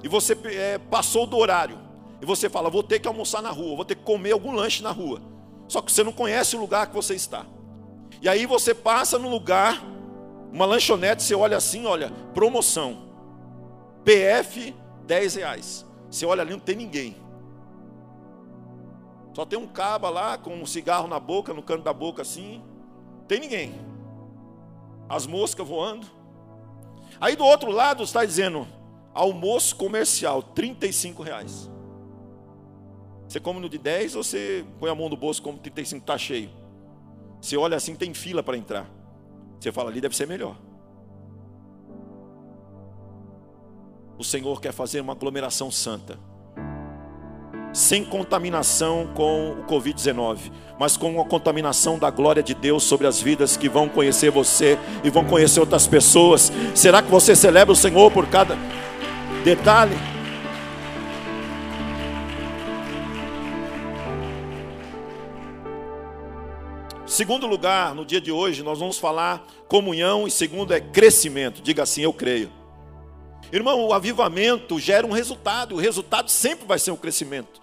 e 0.03 0.07
você 0.09 0.37
é, 0.45 0.77
passou 0.77 1.25
do 1.25 1.37
horário, 1.37 1.79
e 2.21 2.25
você 2.25 2.49
fala, 2.49 2.69
vou 2.69 2.83
ter 2.83 2.99
que 2.99 3.07
almoçar 3.07 3.41
na 3.41 3.49
rua, 3.49 3.77
vou 3.77 3.85
ter 3.85 3.95
que 3.95 4.03
comer 4.03 4.33
algum 4.33 4.51
lanche 4.51 4.83
na 4.83 4.91
rua. 4.91 5.21
Só 5.67 5.81
que 5.81 5.91
você 5.91 6.03
não 6.03 6.11
conhece 6.11 6.55
o 6.55 6.59
lugar 6.59 6.87
que 6.87 6.93
você 6.93 7.15
está. 7.15 7.45
E 8.21 8.29
aí 8.29 8.45
você 8.45 8.73
passa 8.73 9.17
no 9.17 9.29
lugar, 9.29 9.83
uma 10.51 10.65
lanchonete, 10.65 11.23
você 11.23 11.35
olha 11.35 11.57
assim, 11.57 11.85
olha, 11.85 12.11
promoção. 12.33 13.09
PF 14.05 14.75
10 15.05 15.35
reais. 15.35 15.85
Você 16.09 16.25
olha 16.25 16.41
ali, 16.41 16.51
não 16.51 16.59
tem 16.59 16.75
ninguém. 16.75 17.17
Só 19.33 19.45
tem 19.45 19.57
um 19.57 19.67
caba 19.67 20.09
lá 20.09 20.37
com 20.37 20.53
um 20.53 20.65
cigarro 20.65 21.07
na 21.07 21.19
boca, 21.19 21.53
no 21.53 21.63
canto 21.63 21.83
da 21.83 21.91
boca 21.91 22.21
assim. 22.21 22.61
Tem 23.27 23.39
ninguém. 23.39 23.73
As 25.09 25.25
moscas 25.25 25.67
voando. 25.67 26.05
Aí 27.19 27.35
do 27.35 27.43
outro 27.43 27.71
lado 27.71 28.03
está 28.03 28.23
dizendo 28.23 28.67
almoço 29.13 29.75
comercial, 29.75 30.41
35 30.41 31.23
reais. 31.23 31.69
Você 33.27 33.39
come 33.39 33.59
no 33.59 33.69
de 33.69 33.77
10 33.77 34.15
ou 34.15 34.23
você 34.23 34.65
põe 34.79 34.89
a 34.89 34.95
mão 34.95 35.09
no 35.09 35.17
bolso 35.17 35.41
como 35.41 35.57
35 35.57 36.01
está 36.03 36.17
cheio? 36.17 36.49
Você 37.41 37.57
olha 37.57 37.75
assim, 37.75 37.95
tem 37.95 38.13
fila 38.13 38.41
para 38.43 38.57
entrar. 38.57 38.89
Você 39.59 39.71
fala 39.71 39.89
ali 39.89 39.99
deve 39.99 40.15
ser 40.15 40.27
melhor. 40.27 40.55
O 44.17 44.23
Senhor 44.23 44.61
quer 44.61 44.71
fazer 44.71 45.01
uma 45.01 45.13
aglomeração 45.13 45.71
santa 45.71 46.19
sem 47.73 48.05
contaminação 48.05 49.09
com 49.15 49.51
o 49.51 49.63
Covid-19, 49.63 50.51
mas 50.79 50.95
com 50.95 51.19
a 51.19 51.25
contaminação 51.25 51.97
da 51.97 52.11
glória 52.11 52.43
de 52.43 52.53
Deus 52.53 52.83
sobre 52.83 53.07
as 53.07 53.19
vidas 53.19 53.57
que 53.57 53.67
vão 53.67 53.89
conhecer 53.89 54.29
você 54.29 54.77
e 55.03 55.09
vão 55.09 55.25
conhecer 55.25 55.59
outras 55.59 55.87
pessoas. 55.87 56.51
Será 56.75 57.01
que 57.01 57.09
você 57.09 57.35
celebra 57.35 57.73
o 57.73 57.75
Senhor 57.75 58.11
por 58.11 58.27
cada 58.27 58.55
detalhe? 59.43 59.95
Segundo 67.05 67.45
lugar, 67.45 67.93
no 67.93 68.03
dia 68.03 68.19
de 68.19 68.31
hoje, 68.31 68.63
nós 68.63 68.79
vamos 68.79 68.97
falar 68.97 69.45
comunhão 69.67 70.27
e 70.27 70.31
segundo 70.31 70.73
é 70.73 70.79
crescimento. 70.79 71.61
Diga 71.61 71.83
assim, 71.83 72.01
eu 72.01 72.11
creio. 72.11 72.49
Irmão, 73.51 73.85
o 73.85 73.93
avivamento 73.93 74.79
gera 74.79 75.05
um 75.05 75.11
resultado, 75.11 75.75
o 75.75 75.77
resultado 75.77 76.31
sempre 76.31 76.65
vai 76.65 76.79
ser 76.79 76.89
um 76.89 76.95
crescimento. 76.95 77.61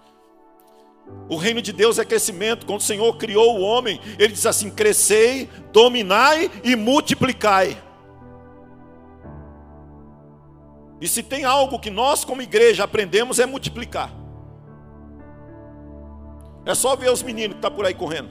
O 1.27 1.35
reino 1.35 1.61
de 1.61 1.73
Deus 1.73 1.99
é 1.99 2.05
crescimento. 2.05 2.65
Quando 2.65 2.79
o 2.79 2.83
Senhor 2.83 3.13
criou 3.17 3.57
o 3.57 3.61
homem, 3.61 3.99
ele 4.17 4.31
diz 4.31 4.45
assim: 4.45 4.69
crescei, 4.69 5.49
dominai 5.73 6.49
e 6.63 6.75
multiplicai. 6.75 7.77
E 11.01 11.07
se 11.07 11.23
tem 11.23 11.43
algo 11.43 11.79
que 11.79 11.89
nós, 11.89 12.23
como 12.23 12.43
igreja, 12.43 12.83
aprendemos 12.83 13.39
é 13.39 13.45
multiplicar. 13.47 14.13
É 16.63 16.75
só 16.75 16.95
ver 16.95 17.11
os 17.11 17.23
meninos 17.23 17.53
que 17.53 17.57
estão 17.57 17.71
tá 17.71 17.75
por 17.75 17.87
aí 17.87 17.95
correndo. 17.95 18.29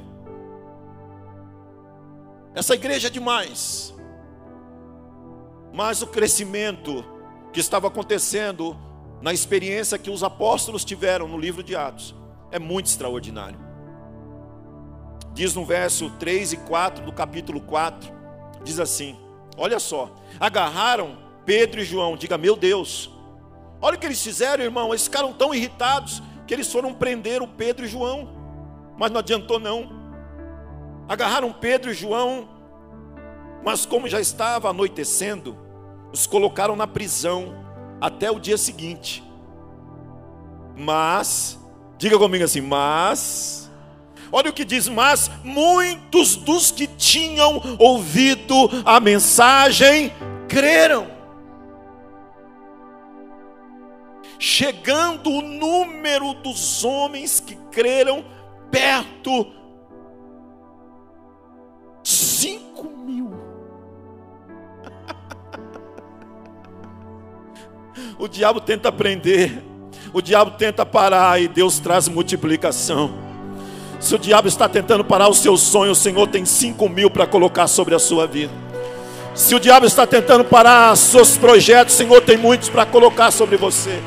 Essa 2.54 2.74
igreja 2.74 3.08
é 3.08 3.10
demais. 3.10 3.92
Mas 5.72 6.00
o 6.00 6.06
crescimento 6.06 7.04
que 7.52 7.58
estava 7.58 7.88
acontecendo 7.88 8.76
na 9.20 9.32
experiência 9.32 9.98
que 9.98 10.08
os 10.08 10.22
apóstolos 10.22 10.84
tiveram 10.84 11.26
no 11.26 11.36
livro 11.36 11.64
de 11.64 11.74
Atos 11.74 12.14
é 12.52 12.58
muito 12.58 12.86
extraordinário. 12.86 13.58
Diz 15.34 15.54
no 15.56 15.64
verso 15.64 16.10
3 16.18 16.52
e 16.52 16.56
4 16.56 17.04
do 17.04 17.12
capítulo 17.12 17.60
4, 17.60 18.12
diz 18.62 18.78
assim: 18.78 19.18
Olha 19.56 19.78
só, 19.80 20.14
agarraram 20.38 21.29
Pedro 21.50 21.80
e 21.80 21.84
João, 21.84 22.16
diga 22.16 22.38
meu 22.38 22.54
Deus. 22.54 23.10
Olha 23.82 23.96
o 23.96 23.98
que 23.98 24.06
eles 24.06 24.22
fizeram, 24.22 24.62
irmão, 24.62 24.90
eles 24.90 25.02
ficaram 25.02 25.32
tão 25.32 25.52
irritados 25.52 26.22
que 26.46 26.54
eles 26.54 26.70
foram 26.70 26.94
prender 26.94 27.42
o 27.42 27.48
Pedro 27.48 27.84
e 27.84 27.88
João. 27.88 28.28
Mas 28.96 29.10
não 29.10 29.18
adiantou 29.18 29.58
não. 29.58 29.90
Agarraram 31.08 31.52
Pedro 31.52 31.90
e 31.90 31.94
João, 31.94 32.48
mas 33.64 33.84
como 33.84 34.06
já 34.06 34.20
estava 34.20 34.70
anoitecendo, 34.70 35.58
os 36.12 36.24
colocaram 36.24 36.76
na 36.76 36.86
prisão 36.86 37.52
até 38.00 38.30
o 38.30 38.38
dia 38.38 38.56
seguinte. 38.56 39.20
Mas 40.76 41.58
Diga 41.98 42.16
comigo 42.16 42.44
assim, 42.44 42.60
mas. 42.60 43.68
Olha 44.30 44.50
o 44.50 44.52
que 44.52 44.64
diz, 44.64 44.86
mas 44.86 45.28
muitos 45.42 46.36
dos 46.36 46.70
que 46.70 46.86
tinham 46.86 47.76
ouvido 47.76 48.54
a 48.84 49.00
mensagem 49.00 50.12
creram. 50.48 51.19
Chegando 54.40 55.30
o 55.30 55.42
número 55.42 56.32
dos 56.32 56.82
homens 56.82 57.40
que 57.40 57.54
creram 57.70 58.24
perto, 58.70 59.46
cinco 62.02 62.88
mil. 62.88 63.30
o 68.18 68.26
diabo 68.26 68.60
tenta 68.60 68.90
prender 68.90 69.70
o 70.12 70.20
diabo 70.20 70.52
tenta 70.52 70.84
parar 70.84 71.40
e 71.40 71.46
Deus 71.46 71.78
traz 71.78 72.08
multiplicação. 72.08 73.12
Se 74.00 74.14
o 74.14 74.18
diabo 74.18 74.48
está 74.48 74.68
tentando 74.68 75.04
parar 75.04 75.28
o 75.28 75.34
seu 75.34 75.56
sonho, 75.56 75.92
o 75.92 75.94
Senhor 75.94 76.26
tem 76.26 76.44
cinco 76.44 76.88
mil 76.88 77.10
para 77.10 77.26
colocar 77.26 77.68
sobre 77.68 77.94
a 77.94 77.98
sua 77.98 78.26
vida. 78.26 78.52
Se 79.34 79.54
o 79.54 79.60
diabo 79.60 79.86
está 79.86 80.06
tentando 80.06 80.44
parar 80.44 80.96
seus 80.96 81.36
projetos, 81.36 81.94
o 81.94 81.98
Senhor 81.98 82.20
tem 82.22 82.36
muitos 82.36 82.68
para 82.68 82.84
colocar 82.84 83.30
sobre 83.30 83.56
você. 83.56 84.00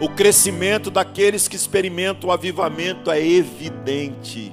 O 0.00 0.08
crescimento 0.08 0.90
daqueles 0.90 1.46
que 1.46 1.54
experimentam 1.54 2.30
o 2.30 2.32
avivamento 2.32 3.10
é 3.10 3.20
evidente. 3.22 4.50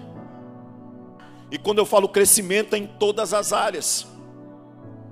E 1.50 1.58
quando 1.58 1.78
eu 1.78 1.86
falo 1.86 2.10
crescimento 2.10 2.74
é 2.74 2.80
em 2.80 2.86
todas 2.86 3.34
as 3.34 3.54
áreas. 3.54 4.06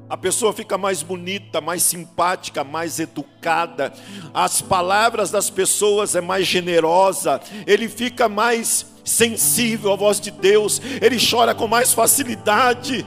A 0.10 0.18
pessoa 0.18 0.52
fica 0.52 0.78
mais 0.78 1.02
bonita, 1.02 1.62
mais 1.62 1.84
simpática, 1.84 2.66
mais 2.66 3.00
educada. 3.00 3.94
As 4.34 4.62
palavras 4.62 5.32
das 5.32 5.50
pessoas 5.50 6.16
é 6.16 6.22
mais 6.22 6.46
generosa. 6.46 7.40
Ele 7.66 7.88
fica 7.88 8.28
mais 8.28 8.86
sensível 9.06 9.94
à 9.94 9.96
voz 9.96 10.20
de 10.20 10.32
Deus. 10.32 10.82
Ele 11.02 11.18
chora 11.18 11.56
com 11.56 11.66
mais 11.66 11.94
facilidade. 11.94 13.06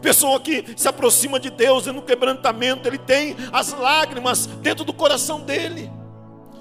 Pessoa 0.00 0.40
que 0.40 0.64
se 0.76 0.88
aproxima 0.88 1.38
de 1.38 1.50
Deus 1.50 1.86
e 1.86 1.92
no 1.92 2.02
quebrantamento, 2.02 2.88
ele 2.88 2.98
tem 2.98 3.36
as 3.52 3.72
lágrimas 3.72 4.46
dentro 4.46 4.84
do 4.84 4.92
coração 4.92 5.40
dele. 5.40 5.90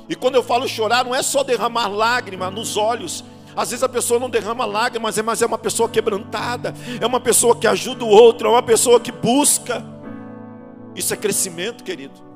E 0.07 0.15
quando 0.15 0.35
eu 0.35 0.43
falo 0.43 0.67
chorar, 0.67 1.05
não 1.05 1.15
é 1.15 1.21
só 1.21 1.43
derramar 1.43 1.87
lágrima 1.87 2.51
nos 2.51 2.75
olhos, 2.75 3.23
às 3.55 3.69
vezes 3.71 3.83
a 3.83 3.89
pessoa 3.89 4.19
não 4.19 4.29
derrama 4.29 4.65
lágrimas, 4.65 5.17
mas 5.19 5.41
é 5.41 5.45
uma 5.45 5.57
pessoa 5.57 5.89
quebrantada, 5.89 6.73
é 6.99 7.05
uma 7.05 7.19
pessoa 7.19 7.55
que 7.55 7.67
ajuda 7.67 8.03
o 8.03 8.07
outro, 8.07 8.47
é 8.47 8.51
uma 8.51 8.63
pessoa 8.63 8.99
que 8.99 9.11
busca. 9.11 9.83
Isso 10.95 11.13
é 11.13 11.17
crescimento, 11.17 11.83
querido. 11.83 12.31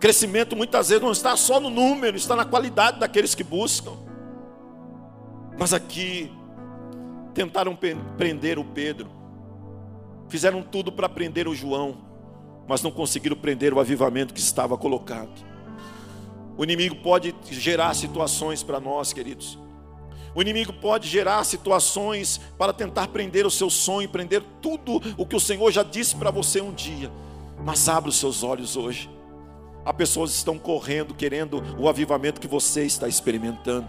Crescimento 0.00 0.54
muitas 0.54 0.88
vezes 0.88 1.02
não 1.02 1.12
está 1.12 1.36
só 1.36 1.58
no 1.58 1.70
número, 1.70 2.16
está 2.16 2.36
na 2.36 2.44
qualidade 2.44 2.98
daqueles 2.98 3.34
que 3.34 3.44
buscam. 3.44 3.92
Mas 5.58 5.72
aqui 5.72 6.30
tentaram 7.32 7.76
prender 8.16 8.58
o 8.58 8.64
Pedro, 8.64 9.08
fizeram 10.28 10.62
tudo 10.62 10.90
para 10.90 11.08
prender 11.08 11.48
o 11.48 11.54
João, 11.54 11.98
mas 12.66 12.82
não 12.82 12.90
conseguiram 12.90 13.36
prender 13.36 13.72
o 13.72 13.80
avivamento 13.80 14.34
que 14.34 14.40
estava 14.40 14.76
colocado. 14.76 15.44
O 16.56 16.64
inimigo 16.64 16.96
pode 16.96 17.34
gerar 17.50 17.94
situações 17.94 18.62
para 18.62 18.78
nós, 18.78 19.12
queridos, 19.12 19.58
o 20.34 20.42
inimigo 20.42 20.72
pode 20.72 21.08
gerar 21.08 21.44
situações 21.44 22.40
para 22.58 22.72
tentar 22.72 23.08
prender 23.08 23.46
o 23.46 23.50
seu 23.50 23.70
sonho, 23.70 24.08
prender 24.08 24.42
tudo 24.60 25.00
o 25.16 25.24
que 25.24 25.36
o 25.36 25.40
Senhor 25.40 25.70
já 25.70 25.84
disse 25.84 26.16
para 26.16 26.30
você 26.30 26.60
um 26.60 26.72
dia. 26.72 27.10
Mas 27.64 27.88
abra 27.88 28.10
os 28.10 28.16
seus 28.16 28.42
olhos 28.42 28.76
hoje. 28.76 29.08
Há 29.84 29.92
pessoas 29.92 30.30
que 30.30 30.36
estão 30.38 30.58
correndo, 30.58 31.12
querendo 31.12 31.62
o 31.78 31.88
avivamento 31.88 32.40
que 32.40 32.48
você 32.48 32.84
está 32.84 33.06
experimentando. 33.06 33.86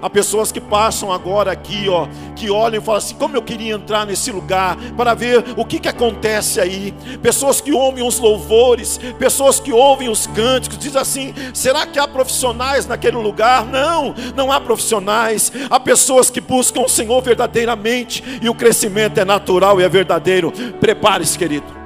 Há 0.00 0.08
pessoas 0.08 0.50
que 0.50 0.60
passam 0.60 1.12
agora 1.12 1.52
aqui, 1.52 1.88
ó, 1.88 2.06
que 2.34 2.50
olham 2.50 2.80
e 2.80 2.84
falam 2.84 2.98
assim: 2.98 3.14
como 3.14 3.36
eu 3.36 3.42
queria 3.42 3.74
entrar 3.74 4.06
nesse 4.06 4.30
lugar 4.30 4.76
para 4.96 5.14
ver 5.14 5.44
o 5.56 5.64
que, 5.64 5.78
que 5.78 5.88
acontece 5.88 6.60
aí. 6.60 6.94
Pessoas 7.22 7.60
que 7.60 7.72
ouvem 7.72 8.06
os 8.06 8.18
louvores, 8.18 8.98
pessoas 9.18 9.60
que 9.60 9.72
ouvem 9.72 10.08
os 10.08 10.26
cânticos, 10.26 10.78
dizem 10.78 11.00
assim: 11.00 11.34
será 11.52 11.86
que 11.86 11.98
há 11.98 12.08
profissionais 12.08 12.86
naquele 12.86 13.16
lugar? 13.16 13.66
Não, 13.66 14.14
não 14.34 14.50
há 14.50 14.60
profissionais. 14.60 15.52
Há 15.68 15.78
pessoas 15.78 16.30
que 16.30 16.40
buscam 16.40 16.80
o 16.80 16.88
Senhor 16.88 17.20
verdadeiramente 17.22 18.22
e 18.40 18.48
o 18.48 18.54
crescimento 18.54 19.18
é 19.18 19.24
natural 19.24 19.80
e 19.80 19.84
é 19.84 19.88
verdadeiro. 19.88 20.52
Prepare-se, 20.80 21.38
querido. 21.38 21.83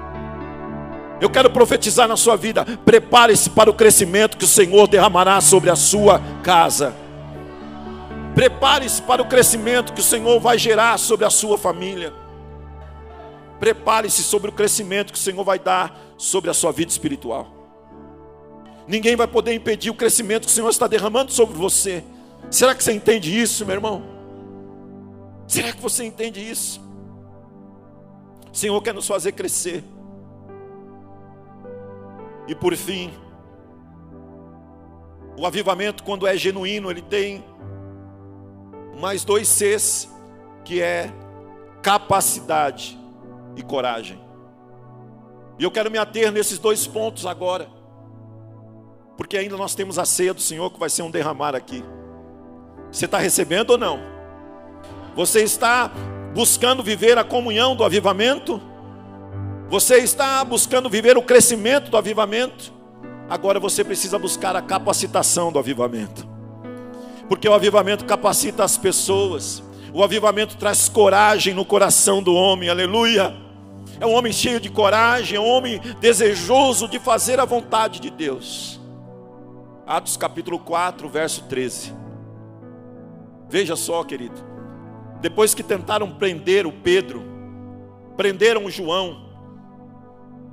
Eu 1.20 1.28
quero 1.28 1.50
profetizar 1.50 2.07
na 2.07 2.16
sua 2.16 2.37
vida. 2.37 2.64
Prepare-se 2.85 3.50
para 3.50 3.70
o 3.70 3.74
crescimento 3.74 4.37
que 4.37 4.44
o 4.44 4.48
Senhor 4.48 4.87
derramará 4.87 5.40
sobre 5.40 5.70
a 5.70 5.76
sua 5.76 6.20
casa. 6.42 6.94
Prepare-se 8.35 9.02
para 9.02 9.20
o 9.20 9.26
crescimento 9.26 9.92
que 9.92 10.00
o 10.00 10.04
Senhor 10.04 10.38
vai 10.38 10.57
gerar 10.59 10.96
sobre 10.98 11.26
a 11.26 11.31
sua 11.31 11.59
família. 11.59 12.12
Prepare-se 13.59 14.22
sobre 14.22 14.50
o 14.50 14.52
crescimento 14.52 15.12
que 15.12 15.18
o 15.18 15.22
Senhor 15.22 15.42
vai 15.42 15.59
dar 15.59 15.98
sobre 16.16 16.48
a 16.50 16.54
sua 16.54 16.70
vida 16.70 16.92
espiritual. 16.92 17.48
Ninguém 18.87 19.16
vai 19.16 19.26
poder 19.26 19.52
impedir 19.54 19.90
o 19.90 19.94
crescimento 19.94 20.46
que 20.46 20.52
o 20.52 20.54
Senhor 20.54 20.70
está 20.70 20.87
derramando 20.87 21.33
sobre 21.33 21.57
você. 21.57 22.04
Será 22.48 22.74
que 22.74 22.83
você 22.83 22.92
entende 22.92 23.37
isso, 23.37 23.66
meu 23.66 23.74
irmão? 23.74 24.02
Será 25.48 25.72
que 25.72 25.81
você 25.83 26.04
entende 26.04 26.40
isso? 26.40 26.81
O 28.52 28.57
Senhor 28.57 28.81
quer 28.81 28.94
nos 28.94 29.07
fazer 29.07 29.33
crescer. 29.33 29.83
E 32.48 32.54
por 32.54 32.74
fim, 32.74 33.12
O 35.38 35.46
avivamento, 35.46 36.02
quando 36.02 36.26
é 36.26 36.37
genuíno, 36.37 36.90
ele 36.90 37.00
tem 37.00 37.44
mais 39.00 39.22
dois 39.22 39.46
Cs, 39.46 40.12
que 40.64 40.82
é 40.82 41.12
capacidade 41.80 42.98
e 43.54 43.62
coragem. 43.62 44.20
E 45.61 45.62
eu 45.62 45.70
quero 45.70 45.92
me 45.92 45.96
ater 45.96 46.32
nesses 46.32 46.58
dois 46.58 46.88
pontos 46.88 47.24
agora, 47.24 47.68
porque 49.16 49.38
ainda 49.38 49.56
nós 49.56 49.76
temos 49.76 49.96
a 49.96 50.04
ceia 50.04 50.34
do 50.34 50.40
Senhor 50.40 50.70
que 50.72 50.80
vai 50.80 50.90
ser 50.90 51.02
um 51.02 51.11
derramar 51.11 51.54
aqui. 51.54 51.84
Você 52.90 53.04
está 53.04 53.18
recebendo 53.18 53.70
ou 53.70 53.78
não? 53.78 54.00
Você 55.14 55.44
está 55.44 55.92
buscando 56.34 56.82
viver 56.82 57.16
a 57.16 57.22
comunhão 57.22 57.76
do 57.76 57.84
avivamento? 57.84 58.61
Você 59.68 59.98
está 59.98 60.42
buscando 60.44 60.88
viver 60.88 61.18
o 61.18 61.22
crescimento 61.22 61.90
do 61.90 61.98
avivamento? 61.98 62.72
Agora 63.28 63.61
você 63.61 63.85
precisa 63.85 64.18
buscar 64.18 64.57
a 64.57 64.62
capacitação 64.62 65.52
do 65.52 65.59
avivamento. 65.59 66.26
Porque 67.28 67.46
o 67.46 67.52
avivamento 67.52 68.07
capacita 68.07 68.64
as 68.64 68.78
pessoas. 68.78 69.62
O 69.92 70.02
avivamento 70.02 70.57
traz 70.57 70.88
coragem 70.88 71.52
no 71.52 71.66
coração 71.66 72.22
do 72.22 72.35
homem. 72.35 72.70
Aleluia. 72.70 73.37
É 74.00 74.07
um 74.07 74.14
homem 74.14 74.33
cheio 74.33 74.59
de 74.59 74.70
coragem, 74.70 75.37
é 75.37 75.40
um 75.40 75.46
homem 75.46 75.78
desejoso 76.00 76.88
de 76.88 76.98
fazer 76.98 77.38
a 77.38 77.44
vontade 77.44 78.00
de 78.00 78.09
Deus. 78.09 78.81
Atos 79.87 80.16
capítulo 80.16 80.59
4, 80.59 81.07
verso 81.11 81.42
13. 81.44 81.92
Veja 83.50 83.76
só, 83.76 84.02
querido. 84.02 84.40
Depois 85.20 85.52
que 85.52 85.62
tentaram 85.62 86.11
prender 86.11 86.66
o 86.66 86.72
Pedro, 86.72 87.22
prenderam 88.16 88.64
o 88.64 88.70
João, 88.70 89.27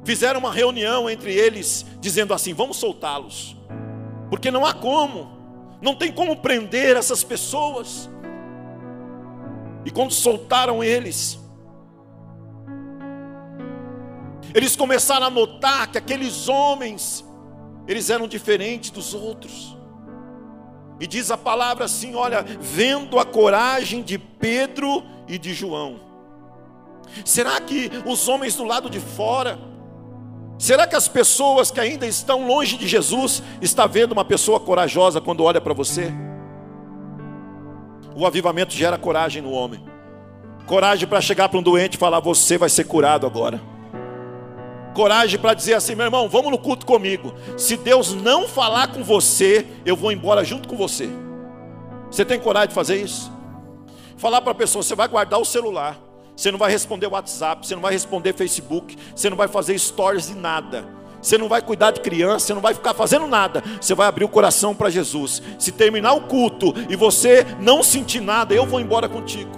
fizeram 0.06 0.39
uma 0.39 0.54
reunião 0.54 1.10
entre 1.10 1.34
eles, 1.34 1.86
dizendo 2.00 2.34
assim: 2.34 2.54
vamos 2.54 2.78
soltá-los, 2.78 3.58
porque 4.30 4.50
não 4.52 4.65
há 4.65 4.74
como, 4.74 5.36
não 5.82 5.96
tem 5.96 6.12
como 6.12 6.38
prender 6.38 6.96
essas 6.96 7.24
pessoas. 7.24 8.10
E 9.84 9.91
quando 9.91 10.12
soltaram 10.12 10.84
eles, 10.84 11.39
eles 14.54 14.76
começaram 14.76 15.28
a 15.28 15.30
notar 15.30 15.91
que 15.91 15.98
aqueles 15.98 16.48
homens, 16.48 17.26
eles 17.88 18.10
eram 18.10 18.28
diferentes 18.28 18.89
dos 18.89 19.13
outros. 19.13 19.76
E 21.00 21.06
diz 21.06 21.30
a 21.30 21.38
palavra 21.38 21.86
assim: 21.86 22.15
olha, 22.15 22.44
vendo 22.44 23.20
a 23.20 23.26
coragem 23.26 24.02
de 24.02 24.18
Pedro 24.18 25.04
e 25.28 25.38
de 25.38 25.54
João. 25.54 26.00
Será 27.24 27.60
que 27.62 27.91
os 28.06 28.28
homens 28.28 28.56
do 28.56 28.63
lado 28.63 28.89
de 28.89 29.00
fora, 29.00 29.60
será 30.58 30.88
que 30.88 30.96
as 30.96 31.08
pessoas 31.08 31.72
que 31.72 31.80
ainda 31.80 32.06
estão 32.06 32.48
longe 32.48 32.78
de 32.78 32.88
Jesus, 32.88 33.41
está 33.62 33.86
vendo 33.88 34.12
uma 34.12 34.26
pessoa 34.26 34.60
corajosa 34.60 35.22
quando 35.22 35.44
olha 35.44 35.62
para 35.62 35.74
você? 35.74 36.12
O 38.15 38.26
avivamento 38.26 38.74
gera 38.74 38.98
coragem 38.98 39.41
no 39.41 39.52
homem. 39.52 39.84
Coragem 40.65 41.08
para 41.08 41.22
chegar 41.22 41.50
para 41.50 41.60
um 41.60 41.63
doente 41.63 41.96
e 41.96 41.98
falar: 41.98 42.20
Você 42.20 42.58
vai 42.58 42.70
ser 42.70 42.86
curado 42.86 43.28
agora 43.28 43.62
coragem 44.96 45.38
para 45.38 45.54
dizer 45.54 45.74
assim, 45.74 45.94
meu 45.94 46.06
irmão, 46.06 46.30
vamos 46.30 46.50
no 46.50 46.58
culto 46.58 46.86
comigo. 46.86 47.36
Se 47.58 47.76
Deus 47.76 48.13
não 48.13 48.48
falar 48.48 48.88
com 48.88 49.04
você, 49.04 49.68
eu 49.86 49.96
vou 49.96 50.12
embora 50.12 50.44
junto 50.44 50.68
com 50.70 50.78
você. 50.78 51.10
Você 52.10 52.24
tem 52.24 52.39
coragem 52.39 52.70
de 52.70 52.74
fazer 52.74 52.96
isso? 52.96 53.30
Falar 54.18 54.41
para 54.41 54.54
a 54.54 54.56
pessoa, 54.56 54.82
você 54.82 54.96
vai 54.96 55.08
guardar 55.10 55.39
o 55.39 55.46
celular, 55.46 56.00
você 56.36 56.52
não 56.52 56.60
vai 56.60 56.69
responder 56.69 57.08
WhatsApp, 57.08 57.65
você 57.65 57.76
não 57.76 57.82
vai 57.82 57.93
responder 57.93 58.34
Facebook, 58.34 58.98
você 59.15 59.30
não 59.30 59.38
vai 59.38 59.48
fazer 59.48 59.78
stories 59.80 60.28
de 60.28 60.36
nada. 60.36 60.86
Você 61.21 61.39
não 61.39 61.50
vai 61.50 61.60
cuidar 61.60 61.89
de 61.89 62.02
criança, 62.02 62.45
você 62.45 62.54
não 62.54 62.62
vai 62.62 62.76
ficar 62.76 62.93
fazendo 62.93 63.26
nada. 63.26 63.63
Você 63.82 63.95
vai 63.95 64.08
abrir 64.08 64.26
o 64.26 64.30
coração 64.30 64.76
para 64.76 64.91
Jesus. 64.91 65.41
Se 65.58 65.71
terminar 65.71 66.13
o 66.13 66.28
culto 66.28 66.71
e 66.88 66.95
você 66.95 67.43
não 67.60 67.82
sentir 67.82 68.21
nada, 68.21 68.54
eu 68.54 68.63
vou 68.63 68.80
embora 68.80 69.10
contigo. 69.10 69.50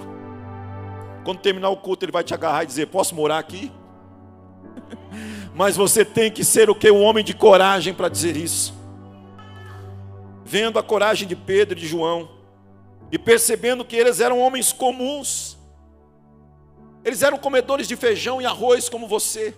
Quando 1.26 1.40
terminar 1.40 1.68
o 1.68 1.76
culto, 1.76 2.06
ele 2.06 2.12
vai 2.14 2.24
te 2.24 2.34
agarrar 2.34 2.64
e 2.64 2.68
dizer: 2.68 2.88
Posso 2.88 3.14
morar 3.14 3.38
aqui? 3.40 3.70
Mas 5.54 5.76
você 5.76 6.06
tem 6.06 6.32
que 6.32 6.46
ser 6.46 6.70
o 6.70 6.76
que? 6.76 6.90
Um 6.90 7.04
homem 7.04 7.22
de 7.22 7.34
coragem 7.34 7.94
para 7.94 8.08
dizer 8.08 8.38
isso. 8.38 8.74
Vendo 10.46 10.80
a 10.80 10.84
coragem 10.84 11.28
de 11.28 11.36
Pedro 11.36 11.78
e 11.78 11.82
de 11.82 11.86
João, 11.86 12.30
e 13.12 13.18
percebendo 13.18 13.84
que 13.84 13.98
eles 13.98 14.22
eram 14.22 14.40
homens 14.40 14.72
comuns, 14.72 15.57
eles 17.08 17.24
eram 17.24 17.38
comedores 17.38 17.88
de 17.88 17.96
feijão 17.96 18.42
e 18.42 18.46
arroz 18.46 18.90
como 18.90 19.08
você, 19.08 19.56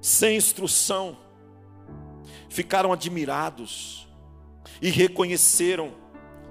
sem 0.00 0.34
instrução, 0.34 1.14
ficaram 2.48 2.90
admirados 2.90 4.08
e 4.80 4.88
reconheceram 4.88 5.92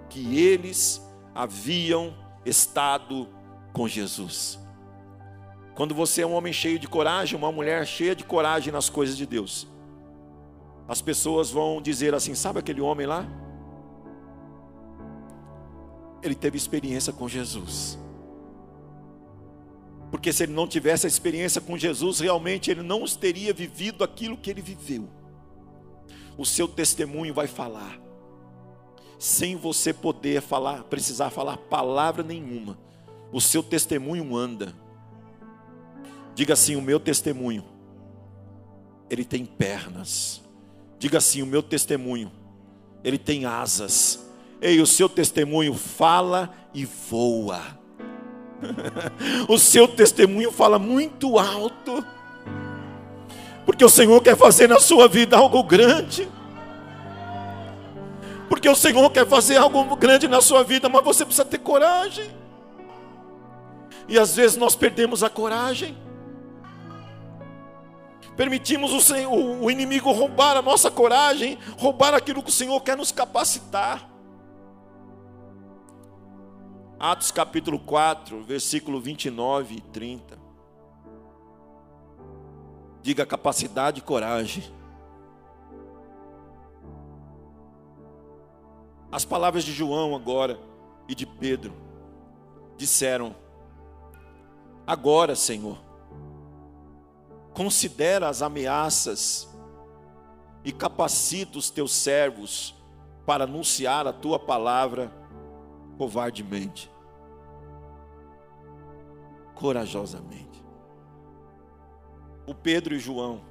que 0.08 0.38
eles 0.38 1.02
haviam 1.34 2.14
estado 2.46 3.28
com 3.74 3.88
Jesus. 3.88 4.60
Quando 5.74 5.96
você 5.96 6.22
é 6.22 6.28
um 6.28 6.34
homem 6.34 6.54
cheio 6.54 6.78
de 6.78 6.88
coragem, 6.88 7.40
uma 7.40 7.52
mulher 7.52 7.88
cheia 7.88 8.16
de 8.16 8.24
coragem 8.24 8.72
nas 8.72 8.88
coisas 8.88 9.18
de 9.18 9.26
Deus, 9.26 9.68
as 10.88 11.02
pessoas 11.02 11.50
vão 11.50 11.82
dizer 11.82 12.14
assim: 12.14 12.36
sabe 12.36 12.60
aquele 12.60 12.82
homem 12.82 13.08
lá? 13.08 13.26
Ele 16.22 16.36
teve 16.36 16.56
experiência 16.56 17.12
com 17.12 17.28
Jesus. 17.28 17.98
Porque 20.10 20.32
se 20.32 20.44
ele 20.44 20.54
não 20.54 20.68
tivesse 20.68 21.06
a 21.06 21.10
experiência 21.10 21.60
com 21.60 21.78
Jesus, 21.78 22.20
realmente 22.20 22.72
ele 22.72 22.82
não 22.82 23.06
teria 23.06 23.54
vivido 23.54 24.04
aquilo 24.04 24.38
que 24.38 24.50
ele 24.50 24.62
viveu. 24.62 25.10
O 26.38 26.46
seu 26.46 26.68
testemunho 26.68 27.34
vai 27.34 27.48
falar, 27.48 28.00
sem 29.20 29.56
você 29.56 29.92
poder 29.92 30.42
falar, 30.42 30.84
precisar 30.84 31.30
falar 31.30 31.58
palavra 31.58 32.24
nenhuma. 32.24 32.78
O 33.32 33.42
seu 33.42 33.62
testemunho 33.62 34.36
anda. 34.36 34.74
Diga 36.36 36.54
assim: 36.54 36.76
o 36.76 36.82
meu 36.82 37.00
testemunho, 37.00 37.66
ele 39.10 39.26
tem 39.26 39.46
pernas. 39.46 40.42
Diga 41.00 41.18
assim: 41.18 41.42
o 41.42 41.48
meu 41.48 41.62
testemunho, 41.62 42.32
ele 43.04 43.18
tem 43.18 43.46
asas. 43.46 44.26
Ei, 44.62 44.80
o 44.80 44.88
seu 44.88 45.10
testemunho 45.10 45.74
fala 45.74 46.54
e 46.74 46.86
voa. 46.86 47.77
O 49.48 49.58
seu 49.58 49.88
testemunho 49.88 50.52
fala 50.52 50.80
muito 50.80 51.38
alto. 51.38 52.06
Porque 53.66 53.84
o 53.84 53.90
Senhor 53.90 54.22
quer 54.22 54.36
fazer 54.36 54.68
na 54.68 54.80
sua 54.80 55.08
vida 55.08 55.38
algo 55.38 55.62
grande. 55.64 56.28
Porque 58.50 58.70
o 58.70 58.76
Senhor 58.76 59.10
quer 59.10 59.28
fazer 59.28 59.58
algo 59.58 59.96
grande 59.96 60.28
na 60.28 60.42
sua 60.42 60.64
vida, 60.64 60.88
mas 60.88 61.04
você 61.04 61.26
precisa 61.26 61.46
ter 61.46 61.58
coragem. 61.58 62.30
E 64.08 64.18
às 64.18 64.36
vezes 64.36 64.56
nós 64.56 64.76
perdemos 64.76 65.22
a 65.22 65.30
coragem. 65.30 65.98
Permitimos 68.38 68.94
o, 68.94 69.02
Senhor, 69.02 69.34
o 69.34 69.70
inimigo 69.70 70.12
roubar 70.12 70.56
a 70.56 70.62
nossa 70.62 70.90
coragem, 70.90 71.58
roubar 71.78 72.14
aquilo 72.14 72.42
que 72.44 72.50
o 72.50 72.54
Senhor 72.54 72.80
quer 72.82 72.96
nos 72.96 73.12
capacitar. 73.12 74.08
Atos 77.00 77.30
capítulo 77.30 77.78
4, 77.78 78.42
versículo 78.42 79.00
29 79.00 79.76
e 79.76 79.82
30. 79.82 80.40
Diga 83.04 83.24
capacidade 83.24 84.00
e 84.00 84.02
coragem. 84.02 84.64
As 89.12 89.24
palavras 89.24 89.64
de 89.64 89.72
João 89.72 90.16
agora 90.16 90.60
e 91.08 91.14
de 91.14 91.28
Pedro 91.28 91.72
disseram: 92.78 93.36
Agora, 94.88 95.36
Senhor, 95.36 95.78
considera 97.54 98.28
as 98.28 98.42
ameaças 98.42 99.48
e 100.66 100.72
capacita 100.72 101.60
os 101.60 101.70
teus 101.70 101.92
servos 101.92 102.74
para 103.24 103.44
anunciar 103.44 104.08
a 104.08 104.14
tua 104.14 104.40
palavra 104.40 105.12
covardemente, 105.98 106.92
corajosamente. 109.56 110.64
O 112.46 112.54
Pedro 112.54 112.96
e 112.96 113.00
João, 113.00 113.42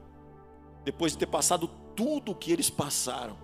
depois 0.85 1.13
de 1.13 1.19
ter 1.19 1.27
passado 1.27 1.69
tudo 1.95 2.33
o 2.33 2.35
que 2.35 2.53
eles 2.53 2.71
passaram, 2.71 3.37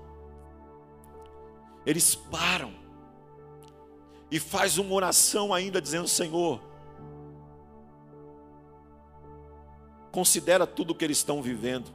eles 1.85 2.15
param 2.15 2.73
e 4.31 4.39
faz 4.39 4.79
uma 4.79 4.95
oração 4.95 5.53
ainda 5.53 5.81
dizendo: 5.81 6.09
Senhor, 6.09 6.61
Considera 10.13 10.67
tudo 10.67 10.91
o 10.91 10.95
que 10.95 11.07
eles 11.07 11.17
estão 11.17 11.41
vivendo. 11.41 11.91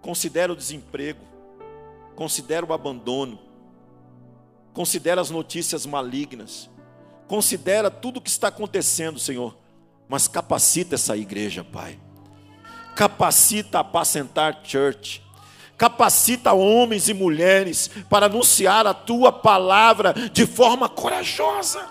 Considera 0.00 0.52
o 0.52 0.56
desemprego. 0.56 1.20
Considera 2.14 2.64
o 2.64 2.72
abandono. 2.72 3.40
Considera 4.72 5.20
as 5.20 5.30
notícias 5.30 5.86
malignas. 5.86 6.70
Considera 7.26 7.90
tudo 7.90 8.18
o 8.18 8.20
que 8.20 8.30
está 8.30 8.48
acontecendo, 8.48 9.18
Senhor. 9.18 9.56
Mas 10.08 10.28
capacita 10.28 10.94
essa 10.94 11.16
igreja, 11.16 11.64
Pai. 11.64 11.98
Capacita 12.94 13.78
a 13.78 13.80
apacentar 13.80 14.60
church 14.64 15.22
capacita 15.82 16.52
homens 16.52 17.08
e 17.08 17.14
mulheres 17.14 17.88
para 18.08 18.26
anunciar 18.26 18.86
a 18.86 18.94
tua 18.94 19.32
palavra 19.32 20.12
de 20.32 20.46
forma 20.46 20.88
corajosa. 20.88 21.84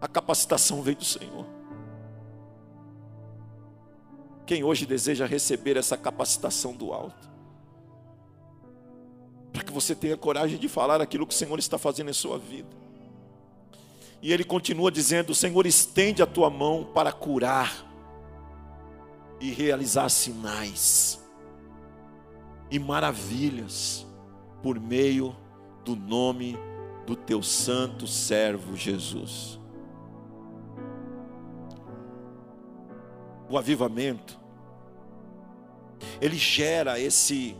A 0.00 0.08
capacitação 0.08 0.82
vem 0.82 0.96
do 0.96 1.04
Senhor. 1.04 1.46
Quem 4.44 4.64
hoje 4.64 4.86
deseja 4.86 5.24
receber 5.24 5.76
essa 5.76 5.96
capacitação 5.96 6.74
do 6.74 6.92
alto? 6.92 7.30
Que 9.68 9.74
você 9.74 9.94
tenha 9.94 10.16
coragem 10.16 10.56
de 10.56 10.66
falar 10.66 10.98
aquilo 10.98 11.26
que 11.26 11.34
o 11.34 11.36
Senhor 11.36 11.58
está 11.58 11.76
fazendo 11.76 12.08
em 12.08 12.14
sua 12.14 12.38
vida. 12.38 12.74
E 14.22 14.32
ele 14.32 14.42
continua 14.42 14.90
dizendo: 14.90 15.34
Senhor, 15.34 15.66
estende 15.66 16.22
a 16.22 16.26
tua 16.26 16.48
mão 16.48 16.88
para 16.94 17.12
curar 17.12 17.86
e 19.38 19.50
realizar 19.50 20.08
sinais 20.08 21.22
e 22.70 22.78
maravilhas 22.78 24.06
por 24.62 24.80
meio 24.80 25.36
do 25.84 25.94
nome 25.94 26.58
do 27.06 27.14
teu 27.14 27.42
santo 27.42 28.06
servo 28.06 28.74
Jesus. 28.74 29.60
O 33.50 33.58
avivamento 33.58 34.38
ele 36.22 36.36
gera 36.36 36.98
esse 36.98 37.54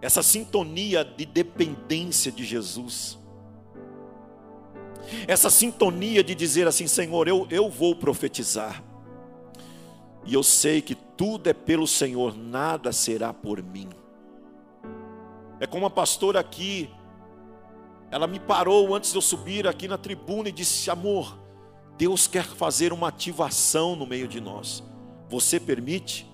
essa 0.00 0.22
sintonia 0.22 1.04
de 1.04 1.26
dependência 1.26 2.30
de 2.30 2.44
Jesus. 2.44 3.18
Essa 5.26 5.50
sintonia 5.50 6.22
de 6.22 6.34
dizer 6.34 6.66
assim, 6.68 6.86
Senhor, 6.86 7.26
eu, 7.26 7.46
eu 7.50 7.68
vou 7.68 7.96
profetizar. 7.96 8.82
E 10.24 10.34
eu 10.34 10.42
sei 10.42 10.82
que 10.82 10.94
tudo 10.94 11.48
é 11.48 11.52
pelo 11.52 11.86
Senhor, 11.86 12.36
nada 12.36 12.92
será 12.92 13.32
por 13.32 13.62
mim. 13.62 13.88
É 15.58 15.66
como 15.66 15.86
a 15.86 15.90
pastora 15.90 16.38
aqui, 16.38 16.90
ela 18.10 18.26
me 18.26 18.38
parou 18.38 18.94
antes 18.94 19.10
de 19.10 19.16
eu 19.16 19.22
subir 19.22 19.66
aqui 19.66 19.88
na 19.88 19.98
tribuna 19.98 20.48
e 20.48 20.52
disse: 20.52 20.90
Amor, 20.90 21.36
Deus 21.96 22.26
quer 22.26 22.44
fazer 22.44 22.92
uma 22.92 23.08
ativação 23.08 23.96
no 23.96 24.06
meio 24.06 24.28
de 24.28 24.40
nós. 24.40 24.84
Você 25.28 25.58
permite? 25.58 26.30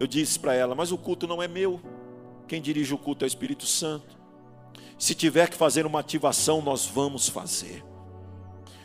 Eu 0.00 0.06
disse 0.06 0.38
para 0.38 0.54
ela: 0.54 0.74
Mas 0.74 0.92
o 0.92 0.98
culto 0.98 1.26
não 1.26 1.42
é 1.42 1.48
meu. 1.48 1.80
Quem 2.46 2.60
dirige 2.60 2.94
o 2.94 2.98
culto 2.98 3.24
é 3.24 3.26
o 3.26 3.28
Espírito 3.28 3.66
Santo. 3.66 4.18
Se 4.98 5.14
tiver 5.14 5.48
que 5.48 5.56
fazer 5.56 5.86
uma 5.86 6.00
ativação, 6.00 6.62
nós 6.62 6.86
vamos 6.86 7.28
fazer. 7.28 7.84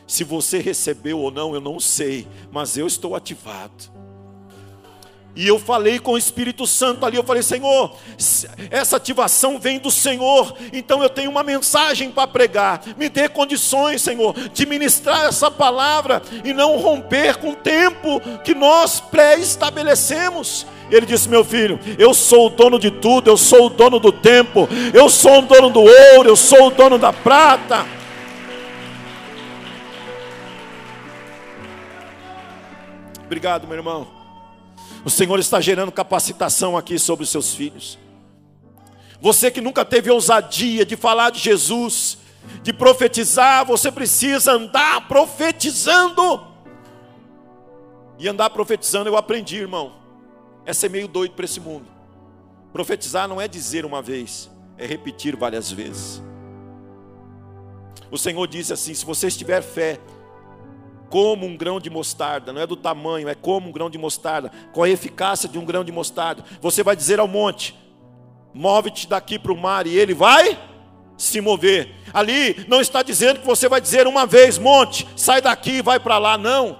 Se 0.07 0.23
você 0.23 0.59
recebeu 0.59 1.19
ou 1.19 1.29
não, 1.29 1.53
eu 1.53 1.61
não 1.61 1.79
sei, 1.79 2.27
mas 2.51 2.77
eu 2.77 2.87
estou 2.87 3.15
ativado. 3.15 3.91
E 5.35 5.47
eu 5.47 5.59
falei 5.59 5.99
com 5.99 6.13
o 6.13 6.17
Espírito 6.17 6.65
Santo 6.65 7.05
ali, 7.05 7.15
eu 7.15 7.23
falei, 7.23 7.41
Senhor, 7.41 7.95
essa 8.69 8.97
ativação 8.97 9.59
vem 9.59 9.79
do 9.79 9.91
Senhor, 9.91 10.53
então 10.73 11.01
eu 11.01 11.09
tenho 11.09 11.29
uma 11.29 11.43
mensagem 11.43 12.11
para 12.11 12.27
pregar. 12.27 12.81
Me 12.97 13.07
dê 13.07 13.29
condições, 13.29 14.01
Senhor, 14.01 14.33
de 14.49 14.65
ministrar 14.65 15.27
essa 15.27 15.49
palavra 15.49 16.21
e 16.43 16.51
não 16.51 16.77
romper 16.77 17.37
com 17.37 17.51
o 17.51 17.55
tempo 17.55 18.19
que 18.43 18.53
nós 18.53 18.99
pré-estabelecemos. 18.99 20.65
Ele 20.91 21.05
disse: 21.05 21.29
Meu 21.29 21.45
filho, 21.45 21.79
eu 21.97 22.13
sou 22.13 22.47
o 22.47 22.49
dono 22.49 22.79
de 22.79 22.91
tudo, 22.91 23.29
eu 23.29 23.37
sou 23.37 23.67
o 23.67 23.69
dono 23.69 23.99
do 23.99 24.11
tempo, 24.11 24.67
eu 24.93 25.07
sou 25.07 25.39
o 25.39 25.41
dono 25.43 25.69
do 25.69 25.81
ouro, 25.81 26.27
eu 26.27 26.35
sou 26.35 26.67
o 26.67 26.71
dono 26.71 26.97
da 26.97 27.13
prata. 27.13 27.85
Obrigado, 33.25 33.67
meu 33.67 33.77
irmão. 33.77 34.18
O 35.03 35.09
Senhor 35.09 35.39
está 35.39 35.61
gerando 35.61 35.91
capacitação 35.91 36.77
aqui 36.77 36.99
sobre 36.99 37.23
os 37.23 37.29
seus 37.29 37.53
filhos. 37.53 37.97
Você 39.21 39.51
que 39.51 39.61
nunca 39.61 39.83
teve 39.83 40.09
ousadia 40.09 40.85
de 40.85 40.95
falar 40.95 41.29
de 41.29 41.39
Jesus, 41.39 42.17
de 42.61 42.73
profetizar, 42.73 43.65
você 43.65 43.91
precisa 43.91 44.53
andar 44.53 45.07
profetizando. 45.07 46.47
E 48.17 48.27
andar 48.27 48.49
profetizando 48.49 49.09
eu 49.09 49.15
aprendi, 49.17 49.57
irmão. 49.57 49.93
É 50.65 50.73
ser 50.73 50.89
meio 50.89 51.07
doido 51.07 51.33
para 51.33 51.45
esse 51.45 51.59
mundo. 51.59 51.85
Profetizar 52.71 53.27
não 53.27 53.41
é 53.41 53.47
dizer 53.47 53.85
uma 53.85 54.01
vez, 54.01 54.49
é 54.77 54.85
repetir 54.85 55.35
várias 55.35 55.71
vezes. 55.71 56.21
O 58.11 58.17
Senhor 58.17 58.45
disse 58.47 58.73
assim: 58.73 58.93
se 58.93 59.05
você 59.05 59.29
tiver 59.31 59.61
fé, 59.61 59.99
como 61.09 61.45
um 61.45 61.57
grão 61.57 61.79
de 61.79 61.89
mostarda, 61.89 62.53
não 62.53 62.61
é 62.61 62.67
do 62.67 62.75
tamanho, 62.75 63.27
é 63.27 63.35
como 63.35 63.69
um 63.69 63.71
grão 63.71 63.89
de 63.89 63.97
mostarda, 63.97 64.51
com 64.71 64.83
a 64.83 64.89
eficácia 64.89 65.49
de 65.49 65.57
um 65.57 65.65
grão 65.65 65.83
de 65.83 65.91
mostarda. 65.91 66.43
Você 66.61 66.83
vai 66.83 66.95
dizer 66.95 67.19
ao 67.19 67.27
monte: 67.27 67.75
move-te 68.53 69.07
daqui 69.07 69.39
para 69.39 69.51
o 69.51 69.57
mar, 69.57 69.87
e 69.87 69.97
ele 69.97 70.13
vai 70.13 70.57
se 71.17 71.41
mover. 71.41 71.93
Ali 72.13 72.65
não 72.67 72.79
está 72.79 73.03
dizendo 73.03 73.41
que 73.41 73.45
você 73.45 73.67
vai 73.67 73.81
dizer 73.81 74.07
uma 74.07 74.25
vez, 74.25 74.57
monte, 74.57 75.07
sai 75.15 75.41
daqui 75.41 75.77
e 75.77 75.81
vai 75.81 75.99
para 75.99 76.17
lá, 76.17 76.37
não. 76.37 76.79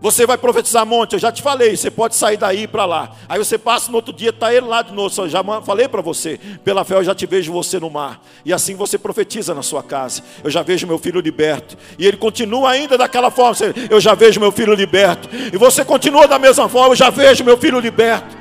Você 0.00 0.26
vai 0.26 0.38
profetizar 0.38 0.86
monte, 0.86 1.12
eu 1.12 1.18
já 1.18 1.30
te 1.30 1.42
falei, 1.42 1.76
você 1.76 1.90
pode 1.90 2.16
sair 2.16 2.38
daí 2.38 2.66
para 2.66 2.86
lá. 2.86 3.10
Aí 3.28 3.38
você 3.38 3.58
passa 3.58 3.90
no 3.90 3.96
outro 3.96 4.14
dia, 4.14 4.30
está 4.30 4.52
ele 4.52 4.66
lá 4.66 4.80
de 4.80 4.94
novo. 4.94 5.14
Eu 5.20 5.28
já 5.28 5.44
falei 5.60 5.88
para 5.88 6.00
você, 6.00 6.40
pela 6.64 6.84
fé 6.84 6.94
eu 6.94 7.04
já 7.04 7.14
te 7.14 7.26
vejo 7.26 7.52
você 7.52 7.78
no 7.78 7.90
mar. 7.90 8.18
E 8.42 8.50
assim 8.50 8.74
você 8.74 8.96
profetiza 8.96 9.54
na 9.54 9.62
sua 9.62 9.82
casa. 9.82 10.22
Eu 10.42 10.50
já 10.50 10.62
vejo 10.62 10.86
meu 10.86 10.98
filho 10.98 11.20
liberto. 11.20 11.76
E 11.98 12.06
ele 12.06 12.16
continua 12.16 12.70
ainda 12.70 12.96
daquela 12.96 13.30
forma. 13.30 13.56
Eu 13.90 14.00
já 14.00 14.14
vejo 14.14 14.40
meu 14.40 14.50
filho 14.50 14.72
liberto. 14.72 15.28
E 15.52 15.58
você 15.58 15.84
continua 15.84 16.26
da 16.26 16.38
mesma 16.38 16.66
forma, 16.66 16.92
eu 16.92 16.96
já 16.96 17.10
vejo 17.10 17.44
meu 17.44 17.58
filho 17.58 17.78
liberto. 17.78 18.40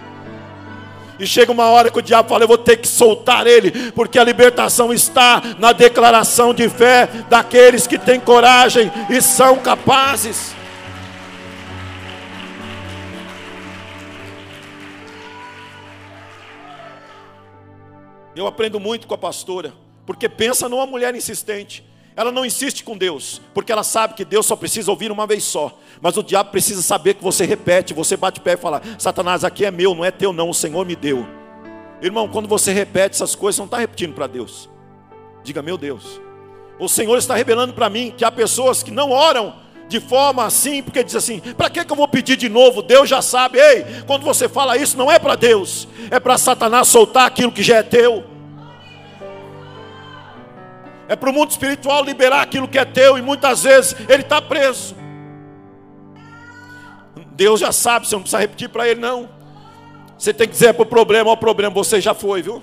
E 1.19 1.27
chega 1.27 1.51
uma 1.51 1.65
hora 1.65 1.91
que 1.91 1.99
o 1.99 2.01
diabo 2.01 2.29
fala: 2.29 2.45
Eu 2.45 2.47
vou 2.47 2.57
ter 2.57 2.77
que 2.77 2.87
soltar 2.87 3.45
ele, 3.45 3.91
porque 3.91 4.17
a 4.17 4.23
libertação 4.23 4.93
está 4.93 5.43
na 5.59 5.73
declaração 5.73 6.53
de 6.53 6.69
fé 6.69 7.09
daqueles 7.29 7.85
que 7.85 7.97
têm 7.97 8.17
coragem 8.17 8.89
e 9.09 9.21
são 9.21 9.57
capazes. 9.57 10.57
Eu 18.39 18.47
aprendo 18.47 18.79
muito 18.79 19.05
com 19.05 19.13
a 19.13 19.17
pastora, 19.17 19.73
porque 20.05 20.29
pensa 20.29 20.69
numa 20.69 20.85
mulher 20.85 21.13
insistente. 21.13 21.83
Ela 22.15 22.31
não 22.31 22.45
insiste 22.45 22.85
com 22.85 22.97
Deus, 22.97 23.41
porque 23.53 23.69
ela 23.69 23.83
sabe 23.83 24.13
que 24.13 24.23
Deus 24.23 24.45
só 24.45 24.55
precisa 24.55 24.89
ouvir 24.89 25.11
uma 25.11 25.27
vez 25.27 25.43
só. 25.43 25.77
Mas 25.99 26.15
o 26.15 26.23
diabo 26.23 26.49
precisa 26.49 26.81
saber 26.81 27.15
que 27.15 27.23
você 27.23 27.45
repete, 27.45 27.93
você 27.93 28.15
bate 28.15 28.39
pé 28.39 28.53
e 28.53 28.57
fala: 28.57 28.81
Satanás, 28.97 29.43
aqui 29.43 29.65
é 29.65 29.71
meu, 29.71 29.93
não 29.93 30.05
é 30.05 30.09
teu, 30.09 30.31
não, 30.31 30.49
o 30.49 30.53
Senhor 30.53 30.85
me 30.85 30.95
deu. 30.95 31.27
Irmão, 32.01 32.29
quando 32.29 32.47
você 32.47 32.71
repete 32.71 33.15
essas 33.15 33.35
coisas, 33.35 33.57
você 33.57 33.61
não 33.61 33.65
está 33.65 33.77
repetindo 33.77 34.13
para 34.13 34.25
Deus. 34.25 34.69
Diga, 35.43 35.61
meu 35.61 35.77
Deus, 35.77 36.21
o 36.79 36.87
Senhor 36.87 37.17
está 37.17 37.35
revelando 37.35 37.73
para 37.73 37.89
mim 37.89 38.13
que 38.15 38.23
há 38.23 38.31
pessoas 38.31 38.81
que 38.81 38.89
não 38.89 39.11
oram 39.11 39.53
de 39.89 39.99
forma 39.99 40.45
assim, 40.45 40.81
porque 40.81 41.03
diz 41.03 41.15
assim: 41.15 41.41
para 41.57 41.69
que, 41.69 41.83
que 41.83 41.91
eu 41.91 41.97
vou 41.97 42.07
pedir 42.07 42.37
de 42.37 42.47
novo? 42.47 42.81
Deus 42.81 43.09
já 43.09 43.21
sabe. 43.21 43.59
Ei, 43.59 43.85
quando 44.07 44.23
você 44.23 44.47
fala 44.47 44.77
isso, 44.77 44.97
não 44.97 45.11
é 45.11 45.19
para 45.19 45.35
Deus, 45.35 45.89
é 46.09 46.21
para 46.21 46.37
Satanás 46.37 46.87
soltar 46.87 47.25
aquilo 47.27 47.51
que 47.51 47.63
já 47.63 47.77
é 47.77 47.83
teu. 47.83 48.28
É 51.09 51.15
para 51.15 51.29
o 51.31 51.33
mundo 51.33 51.49
espiritual 51.49 52.03
liberar 52.03 52.43
aquilo 52.43 52.67
que 52.67 52.77
é 52.77 52.85
teu, 52.85 53.17
e 53.17 53.21
muitas 53.21 53.63
vezes 53.63 53.95
ele 54.07 54.21
está 54.21 54.39
preso. 54.39 54.95
Deus 57.31 57.59
já 57.59 57.71
sabe, 57.71 58.07
você 58.07 58.15
não 58.15 58.21
precisa 58.21 58.39
repetir 58.39 58.69
para 58.69 58.87
ele, 58.87 59.01
não. 59.01 59.27
Você 60.17 60.31
tem 60.31 60.47
que 60.47 60.53
dizer 60.53 60.73
para 60.73 60.83
o 60.83 60.85
problema, 60.85 61.31
o 61.31 61.37
problema, 61.37 61.73
você 61.73 61.99
já 61.99 62.13
foi, 62.13 62.43
viu? 62.43 62.61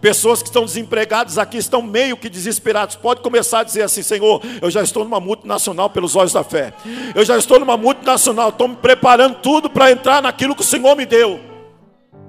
Pessoas 0.00 0.42
que 0.42 0.48
estão 0.48 0.64
desempregadas 0.64 1.38
aqui 1.38 1.56
estão 1.56 1.80
meio 1.80 2.16
que 2.16 2.28
desesperados. 2.28 2.94
Pode 2.94 3.22
começar 3.22 3.60
a 3.60 3.64
dizer 3.64 3.82
assim: 3.82 4.02
Senhor, 4.02 4.42
eu 4.60 4.70
já 4.70 4.82
estou 4.82 5.02
numa 5.02 5.18
multinacional 5.18 5.88
pelos 5.88 6.14
olhos 6.14 6.34
da 6.34 6.44
fé. 6.44 6.74
Eu 7.14 7.24
já 7.24 7.38
estou 7.38 7.58
numa 7.58 7.76
multinacional, 7.76 8.50
estou 8.50 8.68
me 8.68 8.76
preparando 8.76 9.36
tudo 9.36 9.70
para 9.70 9.90
entrar 9.90 10.22
naquilo 10.22 10.54
que 10.54 10.60
o 10.60 10.64
Senhor 10.64 10.94
me 10.94 11.06
deu. 11.06 11.40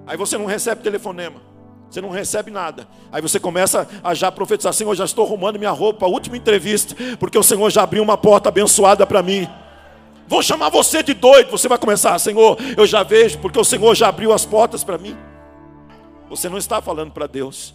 Aí 0.08 0.16
você 0.16 0.38
não 0.38 0.46
recebe 0.46 0.82
telefonema. 0.82 1.55
Você 1.90 2.02
não 2.02 2.10
recebe 2.10 2.52
nada. 2.52 2.88
Aí 3.12 3.22
você 3.22 3.40
começa 3.40 3.88
a 4.04 4.14
já 4.14 4.32
profetizar: 4.32 4.74
Senhor, 4.74 4.94
já 4.96 5.06
estou 5.06 5.26
arrumando 5.26 5.58
minha 5.58 5.72
roupa, 5.72 6.06
última 6.06 6.38
entrevista, 6.38 6.96
porque 7.20 7.38
o 7.38 7.44
Senhor 7.44 7.70
já 7.70 7.84
abriu 7.84 8.04
uma 8.04 8.18
porta 8.18 8.50
abençoada 8.50 9.06
para 9.06 9.22
mim. 9.22 9.48
Vou 10.28 10.42
chamar 10.42 10.70
você 10.70 11.04
de 11.04 11.14
doido. 11.14 11.52
Você 11.52 11.68
vai 11.68 11.78
começar, 11.78 12.18
Senhor, 12.20 12.58
eu 12.76 12.86
já 12.86 13.04
vejo, 13.04 13.40
porque 13.40 13.60
o 13.60 13.64
Senhor 13.64 13.94
já 13.96 14.08
abriu 14.08 14.34
as 14.34 14.46
portas 14.46 14.84
para 14.84 14.98
mim. 14.98 15.16
Você 16.30 16.50
não 16.50 16.58
está 16.58 16.82
falando 16.82 17.12
para 17.12 17.28
Deus, 17.28 17.74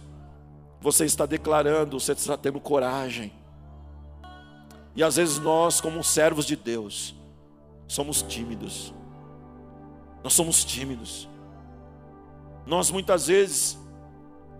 você 0.81 1.05
está 1.05 1.25
declarando, 1.25 1.99
você 1.99 2.11
está 2.11 2.37
tendo 2.37 2.59
coragem. 2.59 3.31
E 4.95 5.03
às 5.03 5.15
vezes 5.15 5.39
nós, 5.39 5.79
como 5.79 6.03
servos 6.03 6.45
de 6.45 6.55
Deus, 6.55 7.15
somos 7.87 8.21
tímidos. 8.21 8.93
Nós 10.23 10.33
somos 10.33 10.65
tímidos. 10.65 11.29
Nós 12.65 12.91
muitas 12.91 13.27
vezes 13.27 13.77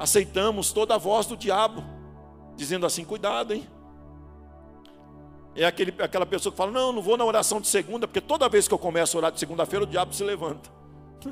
aceitamos 0.02 0.74
toda 0.74 0.96
a 0.96 0.98
voz 0.98 1.28
do 1.28 1.38
diabo, 1.38 1.84
dizendo 2.56 2.88
assim: 2.88 3.06
cuidado, 3.06 3.54
hein? 3.54 3.70
É 5.56 5.64
aquele, 5.64 5.94
aquela 6.02 6.26
pessoa 6.26 6.52
que 6.52 6.58
fala: 6.58 6.72
não, 6.72 6.92
não 6.92 7.04
vou 7.04 7.16
na 7.18 7.24
oração 7.24 7.62
de 7.62 7.68
segunda, 7.68 8.08
porque 8.08 8.20
toda 8.20 8.50
vez 8.50 8.68
que 8.68 8.74
eu 8.74 8.80
começo 8.80 9.16
a 9.16 9.20
orar 9.20 9.32
de 9.32 9.40
segunda-feira, 9.40 9.86
o 9.86 9.88
diabo 9.88 10.12
se 10.14 10.24
levanta. 10.24 10.72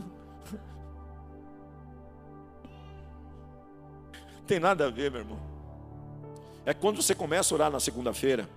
Tem 4.45 4.59
nada 4.59 4.85
a 4.85 4.91
ver, 4.91 5.09
meu 5.09 5.21
irmão. 5.21 5.39
É 6.63 6.73
quando 6.73 7.01
você 7.01 7.15
começa 7.15 7.53
a 7.53 7.55
orar 7.55 7.71
na 7.71 7.79
segunda-feira, 7.79 8.47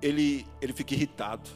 ele, 0.00 0.46
ele 0.60 0.72
fica 0.72 0.94
irritado. 0.94 1.50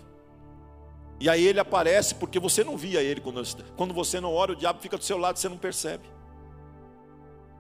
E 1.21 1.29
aí 1.29 1.47
ele 1.47 1.59
aparece 1.59 2.15
porque 2.15 2.39
você 2.39 2.63
não 2.63 2.77
via 2.77 3.03
ele 3.03 3.21
quando, 3.21 3.93
você 3.93 4.21
não 4.21 4.33
ora, 4.33 4.53
o 4.53 4.57
diabo 4.57 4.81
fica 4.81 4.97
do 4.97 5.05
seu 5.05 5.19
lado, 5.19 5.39
você 5.39 5.49
não 5.49 5.57
percebe. 5.57 6.05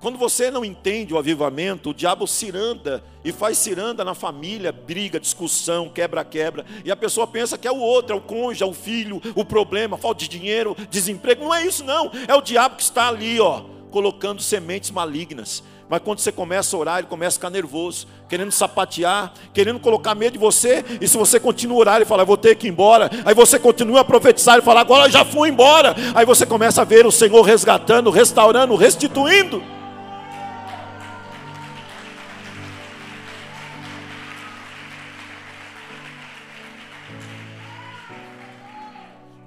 Quando 0.01 0.16
você 0.16 0.49
não 0.49 0.64
entende 0.64 1.12
o 1.12 1.18
avivamento, 1.18 1.90
o 1.90 1.94
diabo 1.94 2.25
ciranda 2.25 3.03
e 3.25 3.33
faz 3.33 3.59
ciranda 3.59 4.05
na 4.05 4.14
família, 4.14 4.71
briga, 4.71 5.18
discussão, 5.18 5.88
quebra-quebra, 5.88 6.64
e 6.85 6.90
a 6.90 6.94
pessoa 6.94 7.27
pensa 7.27 7.59
que 7.59 7.66
é 7.66 7.73
o 7.73 7.81
outro, 7.81 8.14
é 8.14 8.16
o 8.16 8.21
cônjuge, 8.21 8.62
é 8.62 8.66
o 8.66 8.73
filho, 8.73 9.21
o 9.35 9.44
problema, 9.44 9.99
falta 9.99 10.21
de 10.21 10.29
dinheiro, 10.29 10.77
desemprego. 10.88 11.42
Não 11.42 11.55
é 11.55 11.66
isso, 11.66 11.83
não. 11.83 12.12
É 12.29 12.35
o 12.35 12.40
diabo 12.40 12.77
que 12.77 12.83
está 12.83 13.09
ali, 13.09 13.40
ó, 13.40 13.64
colocando 13.90 14.40
sementes 14.40 14.92
malignas. 14.92 15.64
Mas 15.88 16.03
quando 16.03 16.18
você 16.18 16.31
começa 16.31 16.77
a 16.77 16.79
orar, 16.79 16.98
ele 16.98 17.07
começa 17.07 17.37
a 17.37 17.38
ficar 17.38 17.51
nervoso, 17.51 18.07
querendo 18.29 18.53
sapatear, 18.53 19.33
querendo 19.55 19.81
colocar 19.81 20.14
medo 20.14 20.35
de 20.35 20.38
você. 20.38 20.85
E 21.01 21.09
se 21.09 21.16
você 21.16 21.40
continua 21.40 21.77
a 21.77 21.81
orar 21.81 22.03
e 22.03 22.05
falar, 22.05 22.24
vou 22.24 22.37
ter 22.37 22.57
que 22.57 22.66
ir 22.66 22.70
embora. 22.70 23.11
Aí 23.24 23.35
você 23.35 23.59
continua 23.59 24.01
a 24.01 24.05
profetizar 24.05 24.59
e 24.59 24.62
falar, 24.62 24.83
agora 24.83 25.07
eu 25.07 25.11
já 25.11 25.24
fui 25.24 25.48
embora. 25.48 25.96
Aí 26.14 26.27
você 26.27 26.44
começa 26.44 26.83
a 26.83 26.85
ver 26.85 27.07
o 27.07 27.12
Senhor 27.12 27.40
resgatando, 27.42 28.11
restaurando, 28.11 28.77
restituindo. 28.77 29.62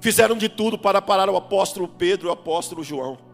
Fizeram 0.00 0.36
de 0.36 0.48
tudo 0.48 0.76
para 0.76 1.00
parar 1.00 1.30
o 1.30 1.36
apóstolo 1.36 1.86
Pedro 1.86 2.26
e 2.26 2.30
o 2.30 2.32
apóstolo 2.32 2.82
João. 2.82 3.31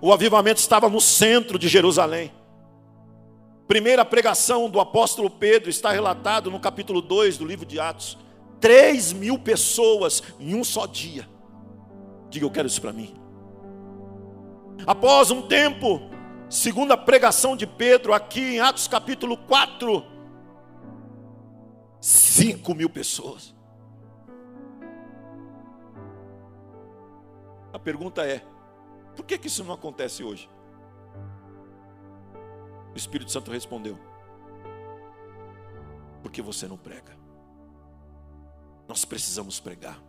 O 0.00 0.12
avivamento 0.12 0.60
estava 0.60 0.88
no 0.88 1.00
centro 1.00 1.58
de 1.58 1.68
Jerusalém. 1.68 2.32
Primeira 3.68 4.04
pregação 4.04 4.68
do 4.68 4.80
apóstolo 4.80 5.28
Pedro 5.30 5.68
está 5.68 5.92
relatado 5.92 6.50
no 6.50 6.58
capítulo 6.58 7.02
2 7.02 7.36
do 7.38 7.44
livro 7.44 7.66
de 7.66 7.78
Atos. 7.78 8.18
Três 8.58 9.12
mil 9.12 9.38
pessoas 9.38 10.22
em 10.38 10.54
um 10.54 10.64
só 10.64 10.86
dia. 10.86 11.28
Diga, 12.30 12.46
eu 12.46 12.50
quero 12.50 12.66
isso 12.66 12.80
para 12.80 12.92
mim. 12.92 13.14
Após 14.86 15.30
um 15.30 15.42
tempo, 15.42 16.00
segunda 16.48 16.96
pregação 16.96 17.56
de 17.56 17.66
Pedro, 17.66 18.14
aqui 18.14 18.56
em 18.56 18.60
Atos 18.60 18.88
capítulo 18.88 19.36
4, 19.36 20.04
cinco 22.00 22.74
mil 22.74 22.88
pessoas. 22.88 23.54
A 27.72 27.78
pergunta 27.78 28.26
é: 28.26 28.42
por 29.20 29.26
que, 29.26 29.36
que 29.36 29.48
isso 29.48 29.62
não 29.62 29.74
acontece 29.74 30.24
hoje? 30.24 30.48
O 32.94 32.96
Espírito 32.96 33.30
Santo 33.30 33.50
respondeu: 33.50 33.98
porque 36.22 36.40
você 36.40 36.66
não 36.66 36.78
prega. 36.78 37.14
Nós 38.88 39.04
precisamos 39.04 39.60
pregar. 39.60 40.02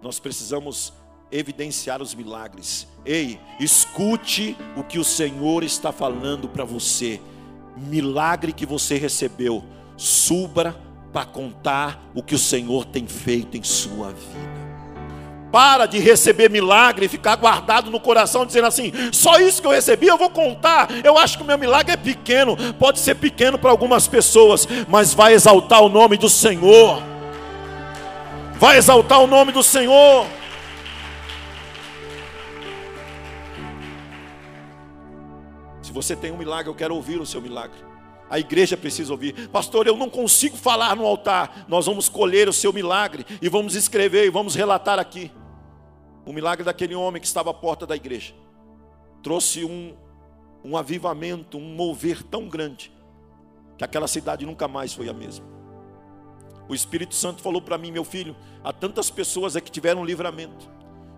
Nós 0.00 0.20
precisamos 0.20 0.92
evidenciar 1.32 2.00
os 2.00 2.14
milagres. 2.14 2.86
Ei, 3.04 3.40
escute 3.58 4.56
o 4.76 4.84
que 4.84 5.00
o 5.00 5.04
Senhor 5.04 5.64
está 5.64 5.90
falando 5.90 6.48
para 6.48 6.64
você. 6.64 7.20
Milagre 7.76 8.52
que 8.52 8.64
você 8.64 8.98
recebeu, 8.98 9.64
suba 9.96 10.80
para 11.12 11.26
contar 11.26 12.08
o 12.14 12.22
que 12.22 12.36
o 12.36 12.38
Senhor 12.38 12.84
tem 12.84 13.08
feito 13.08 13.56
em 13.56 13.64
sua 13.64 14.12
vida. 14.12 14.61
Para 15.52 15.84
de 15.84 15.98
receber 15.98 16.48
milagre 16.48 17.04
e 17.04 17.08
ficar 17.10 17.36
guardado 17.36 17.90
no 17.90 18.00
coração, 18.00 18.46
dizendo 18.46 18.66
assim: 18.66 18.90
só 19.12 19.38
isso 19.38 19.60
que 19.60 19.68
eu 19.68 19.72
recebi, 19.72 20.06
eu 20.06 20.16
vou 20.16 20.30
contar. 20.30 20.88
Eu 21.04 21.18
acho 21.18 21.36
que 21.36 21.44
o 21.44 21.46
meu 21.46 21.58
milagre 21.58 21.92
é 21.92 21.96
pequeno, 21.96 22.56
pode 22.78 22.98
ser 22.98 23.16
pequeno 23.16 23.58
para 23.58 23.70
algumas 23.70 24.08
pessoas, 24.08 24.66
mas 24.88 25.12
vai 25.12 25.34
exaltar 25.34 25.82
o 25.82 25.90
nome 25.90 26.16
do 26.16 26.30
Senhor. 26.30 27.02
Vai 28.54 28.78
exaltar 28.78 29.20
o 29.20 29.26
nome 29.26 29.52
do 29.52 29.62
Senhor. 29.62 30.26
Se 35.82 35.92
você 35.92 36.16
tem 36.16 36.32
um 36.32 36.38
milagre, 36.38 36.70
eu 36.70 36.74
quero 36.74 36.94
ouvir 36.94 37.20
o 37.20 37.26
seu 37.26 37.42
milagre. 37.42 37.76
A 38.30 38.38
igreja 38.38 38.78
precisa 38.78 39.12
ouvir. 39.12 39.48
Pastor, 39.48 39.86
eu 39.86 39.98
não 39.98 40.08
consigo 40.08 40.56
falar 40.56 40.96
no 40.96 41.04
altar. 41.04 41.66
Nós 41.68 41.84
vamos 41.84 42.08
colher 42.08 42.48
o 42.48 42.52
seu 42.54 42.72
milagre 42.72 43.26
e 43.42 43.48
vamos 43.50 43.74
escrever 43.74 44.24
e 44.24 44.30
vamos 44.30 44.54
relatar 44.54 44.98
aqui. 44.98 45.30
O 46.24 46.32
milagre 46.32 46.64
daquele 46.64 46.94
homem 46.94 47.20
que 47.20 47.26
estava 47.26 47.50
à 47.50 47.54
porta 47.54 47.86
da 47.86 47.96
igreja 47.96 48.34
trouxe 49.22 49.64
um, 49.64 49.94
um 50.64 50.76
avivamento, 50.76 51.58
um 51.58 51.74
mover 51.74 52.22
tão 52.22 52.48
grande, 52.48 52.92
que 53.76 53.84
aquela 53.84 54.06
cidade 54.06 54.46
nunca 54.46 54.68
mais 54.68 54.92
foi 54.92 55.08
a 55.08 55.12
mesma. 55.12 55.44
O 56.68 56.74
Espírito 56.74 57.14
Santo 57.14 57.42
falou 57.42 57.60
para 57.60 57.76
mim, 57.76 57.90
meu 57.90 58.04
filho, 58.04 58.36
há 58.62 58.72
tantas 58.72 59.10
pessoas 59.10 59.56
aqui 59.56 59.66
que 59.66 59.72
tiveram 59.72 60.04
livramento, 60.04 60.68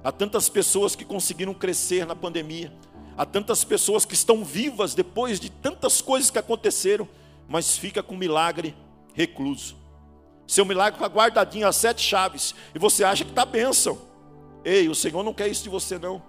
há 0.02 0.10
tantas 0.10 0.48
pessoas 0.48 0.96
que 0.96 1.04
conseguiram 1.04 1.52
crescer 1.52 2.06
na 2.06 2.16
pandemia, 2.16 2.72
há 3.16 3.26
tantas 3.26 3.62
pessoas 3.62 4.04
que 4.04 4.14
estão 4.14 4.44
vivas 4.44 4.94
depois 4.94 5.38
de 5.38 5.50
tantas 5.50 6.00
coisas 6.00 6.30
que 6.30 6.38
aconteceram, 6.38 7.06
mas 7.46 7.76
fica 7.76 8.02
com 8.02 8.16
milagre 8.16 8.74
recluso. 9.12 9.76
Seu 10.46 10.64
milagre 10.64 10.98
está 10.98 11.06
guardadinho 11.06 11.66
as 11.66 11.76
sete 11.76 12.02
chaves, 12.02 12.54
e 12.74 12.78
você 12.78 13.04
acha 13.04 13.24
que 13.24 13.30
está 13.30 13.44
bênção. 13.44 14.13
Ei, 14.64 14.88
o 14.88 14.94
Senhor 14.94 15.22
não 15.22 15.34
quer 15.34 15.48
isso 15.48 15.62
de 15.62 15.68
você, 15.68 15.98
não. 15.98 16.22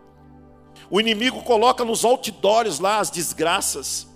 O 0.89 1.00
inimigo 1.00 1.41
coloca 1.43 1.86
nos 1.86 2.04
outdoors 2.04 2.80
lá 2.80 3.00
as 3.00 3.10
desgraças. 3.10 4.08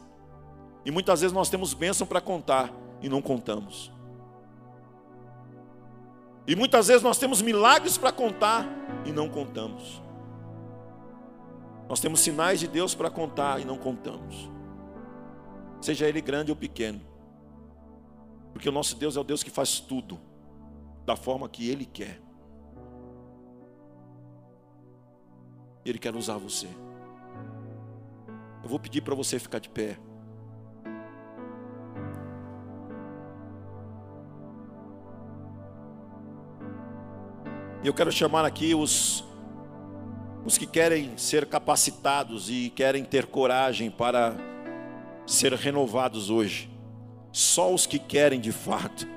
E 0.86 0.92
muitas 0.92 1.22
vezes 1.22 1.34
nós 1.34 1.50
temos 1.50 1.74
bênção 1.74 2.06
para 2.06 2.20
contar 2.20 2.72
e 3.02 3.08
não 3.08 3.22
contamos. 3.22 3.92
E 6.46 6.56
muitas 6.56 6.88
vezes 6.88 7.04
nós 7.04 7.18
temos 7.18 7.42
milagres 7.42 7.98
para 7.98 8.12
contar 8.12 8.68
e 9.06 9.12
não 9.12 9.30
contamos. 9.30 10.02
Nós 11.88 12.00
temos 12.00 12.20
sinais 12.20 12.60
de 12.60 12.68
Deus 12.68 12.94
para 12.94 13.10
contar 13.10 13.62
e 13.62 13.66
não 13.66 13.78
contamos. 13.78 14.50
Seja 15.82 16.08
ele 16.08 16.22
grande 16.22 16.52
ou 16.52 16.58
pequeno. 16.58 17.02
Porque 18.52 18.68
o 18.68 18.72
nosso 18.72 18.96
Deus 18.96 19.16
é 19.16 19.20
o 19.20 19.24
Deus 19.24 19.44
que 19.44 19.50
faz 19.50 19.80
tudo 19.80 20.20
da 21.06 21.16
forma 21.16 21.48
que 21.48 21.70
ele 21.70 21.86
quer. 21.86 22.20
Ele 25.86 25.98
quer 25.98 26.15
usar 26.15 26.38
você. 26.38 26.68
Eu 28.62 28.70
vou 28.70 28.80
pedir 28.80 29.02
para 29.02 29.15
você 29.15 29.39
ficar 29.39 29.60
de 29.60 29.70
pé. 29.70 29.98
E 37.82 37.88
eu 37.88 37.94
quero 37.94 38.12
chamar 38.12 38.44
aqui 38.44 38.76
os, 38.76 39.24
os 40.46 40.58
que 40.58 40.65
querem 40.65 41.18
ser 41.18 41.46
capacitados 41.46 42.50
e 42.50 42.70
querem 42.76 43.06
ter 43.06 43.26
coragem 43.26 43.89
para 43.89 44.36
ser 45.26 45.54
renovados 45.54 46.30
hoje. 46.30 46.70
Só 47.32 47.74
os 47.74 47.86
que 47.86 47.98
querem 47.98 48.39
de 48.42 48.52
fato. 48.52 49.08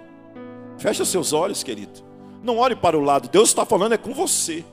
Fecha 0.78 1.04
seus 1.04 1.32
olhos, 1.32 1.62
querido. 1.64 2.04
Não 2.42 2.58
olhe 2.58 2.76
para 2.76 2.96
o 2.96 3.00
lado. 3.00 3.28
Deus 3.28 3.48
está 3.48 3.64
falando 3.66 3.94
é 3.94 3.98
com 3.98 4.14
você. 4.14 4.64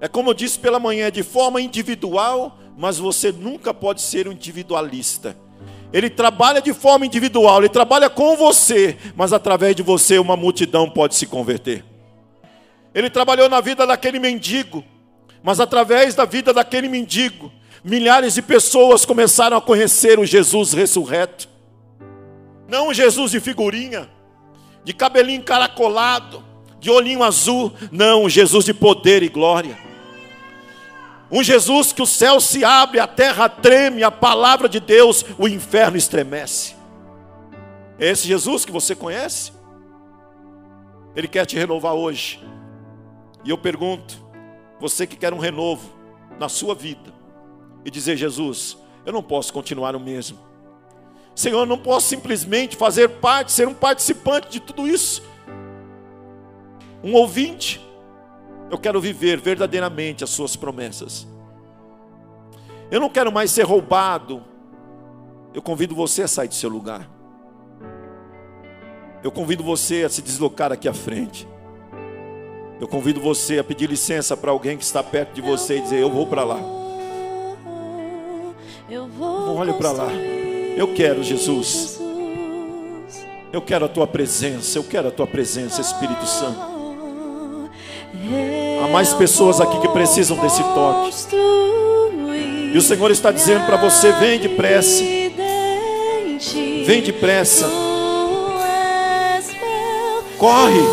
É 0.00 0.06
como 0.06 0.30
eu 0.30 0.34
disse 0.34 0.58
pela 0.58 0.78
manhã, 0.78 1.10
de 1.10 1.22
forma 1.22 1.60
individual, 1.60 2.58
mas 2.76 2.98
você 2.98 3.32
nunca 3.32 3.74
pode 3.74 4.00
ser 4.00 4.28
um 4.28 4.32
individualista. 4.32 5.36
Ele 5.92 6.08
trabalha 6.08 6.60
de 6.60 6.72
forma 6.72 7.06
individual, 7.06 7.58
ele 7.58 7.68
trabalha 7.68 8.08
com 8.08 8.36
você, 8.36 8.96
mas 9.16 9.32
através 9.32 9.74
de 9.74 9.82
você 9.82 10.18
uma 10.18 10.36
multidão 10.36 10.88
pode 10.88 11.14
se 11.14 11.26
converter. 11.26 11.84
Ele 12.94 13.10
trabalhou 13.10 13.48
na 13.48 13.60
vida 13.60 13.86
daquele 13.86 14.18
mendigo, 14.18 14.84
mas 15.42 15.58
através 15.60 16.14
da 16.14 16.24
vida 16.24 16.52
daquele 16.52 16.88
mendigo, 16.88 17.50
milhares 17.82 18.34
de 18.34 18.42
pessoas 18.42 19.04
começaram 19.04 19.56
a 19.56 19.60
conhecer 19.60 20.18
o 20.18 20.26
Jesus 20.26 20.72
ressurreto. 20.72 21.48
Não 22.68 22.88
o 22.88 22.94
Jesus 22.94 23.30
de 23.32 23.40
figurinha, 23.40 24.08
de 24.84 24.92
cabelinho 24.92 25.40
encaracolado, 25.40 26.44
de 26.78 26.90
olhinho 26.90 27.22
azul, 27.22 27.72
não, 27.90 28.24
o 28.24 28.28
Jesus 28.28 28.64
de 28.64 28.74
poder 28.74 29.22
e 29.22 29.28
glória. 29.28 29.87
Um 31.30 31.42
Jesus 31.42 31.92
que 31.92 32.00
o 32.00 32.06
céu 32.06 32.40
se 32.40 32.64
abre, 32.64 32.98
a 32.98 33.06
terra 33.06 33.48
treme, 33.48 34.02
a 34.02 34.10
palavra 34.10 34.68
de 34.68 34.80
Deus, 34.80 35.24
o 35.38 35.46
inferno 35.46 35.96
estremece. 35.96 36.74
É 37.98 38.08
esse 38.08 38.26
Jesus 38.26 38.64
que 38.64 38.72
você 38.72 38.94
conhece? 38.94 39.52
Ele 41.14 41.28
quer 41.28 41.44
te 41.44 41.56
renovar 41.56 41.94
hoje. 41.94 42.42
E 43.44 43.50
eu 43.50 43.58
pergunto, 43.58 44.24
você 44.80 45.06
que 45.06 45.16
quer 45.16 45.34
um 45.34 45.38
renovo 45.38 45.90
na 46.38 46.48
sua 46.48 46.74
vida, 46.74 47.12
e 47.84 47.90
dizer: 47.90 48.16
Jesus, 48.16 48.76
eu 49.04 49.12
não 49.12 49.22
posso 49.22 49.52
continuar 49.52 49.96
o 49.96 50.00
mesmo. 50.00 50.38
Senhor, 51.34 51.60
eu 51.60 51.66
não 51.66 51.78
posso 51.78 52.08
simplesmente 52.08 52.76
fazer 52.76 53.08
parte, 53.08 53.52
ser 53.52 53.68
um 53.68 53.74
participante 53.74 54.48
de 54.48 54.60
tudo 54.60 54.88
isso. 54.88 55.22
um 57.02 57.14
ouvinte. 57.14 57.80
Eu 58.70 58.78
quero 58.78 59.00
viver 59.00 59.40
verdadeiramente 59.40 60.24
as 60.24 60.30
suas 60.30 60.56
promessas. 60.56 61.26
Eu 62.90 63.00
não 63.00 63.08
quero 63.08 63.32
mais 63.32 63.50
ser 63.50 63.62
roubado. 63.64 64.42
Eu 65.54 65.62
convido 65.62 65.94
você 65.94 66.22
a 66.22 66.28
sair 66.28 66.48
do 66.48 66.54
seu 66.54 66.68
lugar. 66.68 67.08
Eu 69.22 69.32
convido 69.32 69.62
você 69.62 70.04
a 70.04 70.08
se 70.08 70.22
deslocar 70.22 70.72
aqui 70.72 70.88
à 70.88 70.94
frente. 70.94 71.48
Eu 72.80 72.86
convido 72.86 73.20
você 73.20 73.58
a 73.58 73.64
pedir 73.64 73.88
licença 73.88 74.36
para 74.36 74.50
alguém 74.50 74.76
que 74.76 74.84
está 74.84 75.02
perto 75.02 75.34
de 75.34 75.40
você 75.40 75.78
e 75.78 75.80
dizer: 75.80 76.00
Eu 76.00 76.10
vou 76.10 76.26
para 76.26 76.44
lá. 76.44 76.60
Não 78.88 79.56
olhe 79.56 79.72
para 79.72 79.90
lá. 79.90 80.12
Eu 80.76 80.94
quero, 80.94 81.22
Jesus. 81.22 82.00
Eu 83.52 83.60
quero 83.60 83.84
a 83.84 83.88
tua 83.88 84.06
presença. 84.06 84.78
Eu 84.78 84.84
quero 84.84 85.08
a 85.08 85.10
tua 85.10 85.26
presença, 85.26 85.80
Espírito 85.80 86.24
Santo. 86.24 86.78
Há 88.82 88.88
mais 88.88 89.12
pessoas 89.14 89.60
aqui 89.60 89.78
que 89.80 89.88
precisam 89.88 90.36
desse 90.38 90.62
toque. 90.62 91.14
E 92.72 92.76
o 92.76 92.82
Senhor 92.82 93.10
está 93.10 93.30
dizendo 93.30 93.66
para 93.66 93.76
você: 93.76 94.12
vem 94.12 94.38
depressa. 94.38 95.02
Vem 96.84 97.02
depressa. 97.02 97.66
Corre. 100.38 100.84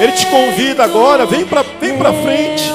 Ele 0.00 0.12
te 0.12 0.26
convida 0.26 0.82
agora, 0.82 1.26
vem 1.26 1.44
para 1.44 1.62
vem 1.78 1.98
para 1.98 2.12
frente. 2.12 2.72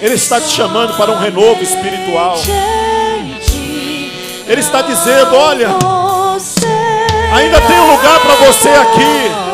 Ele 0.00 0.14
está 0.14 0.40
te 0.40 0.48
chamando 0.48 0.96
para 0.96 1.10
um 1.10 1.18
renovo 1.18 1.62
espiritual. 1.62 2.36
Ele 4.46 4.60
está 4.60 4.82
dizendo: 4.82 5.34
olha, 5.34 5.68
ainda 7.36 7.60
tem 7.62 7.78
um 7.78 7.90
lugar 7.92 8.20
para 8.20 8.34
você 8.46 8.70
aqui. 8.70 9.45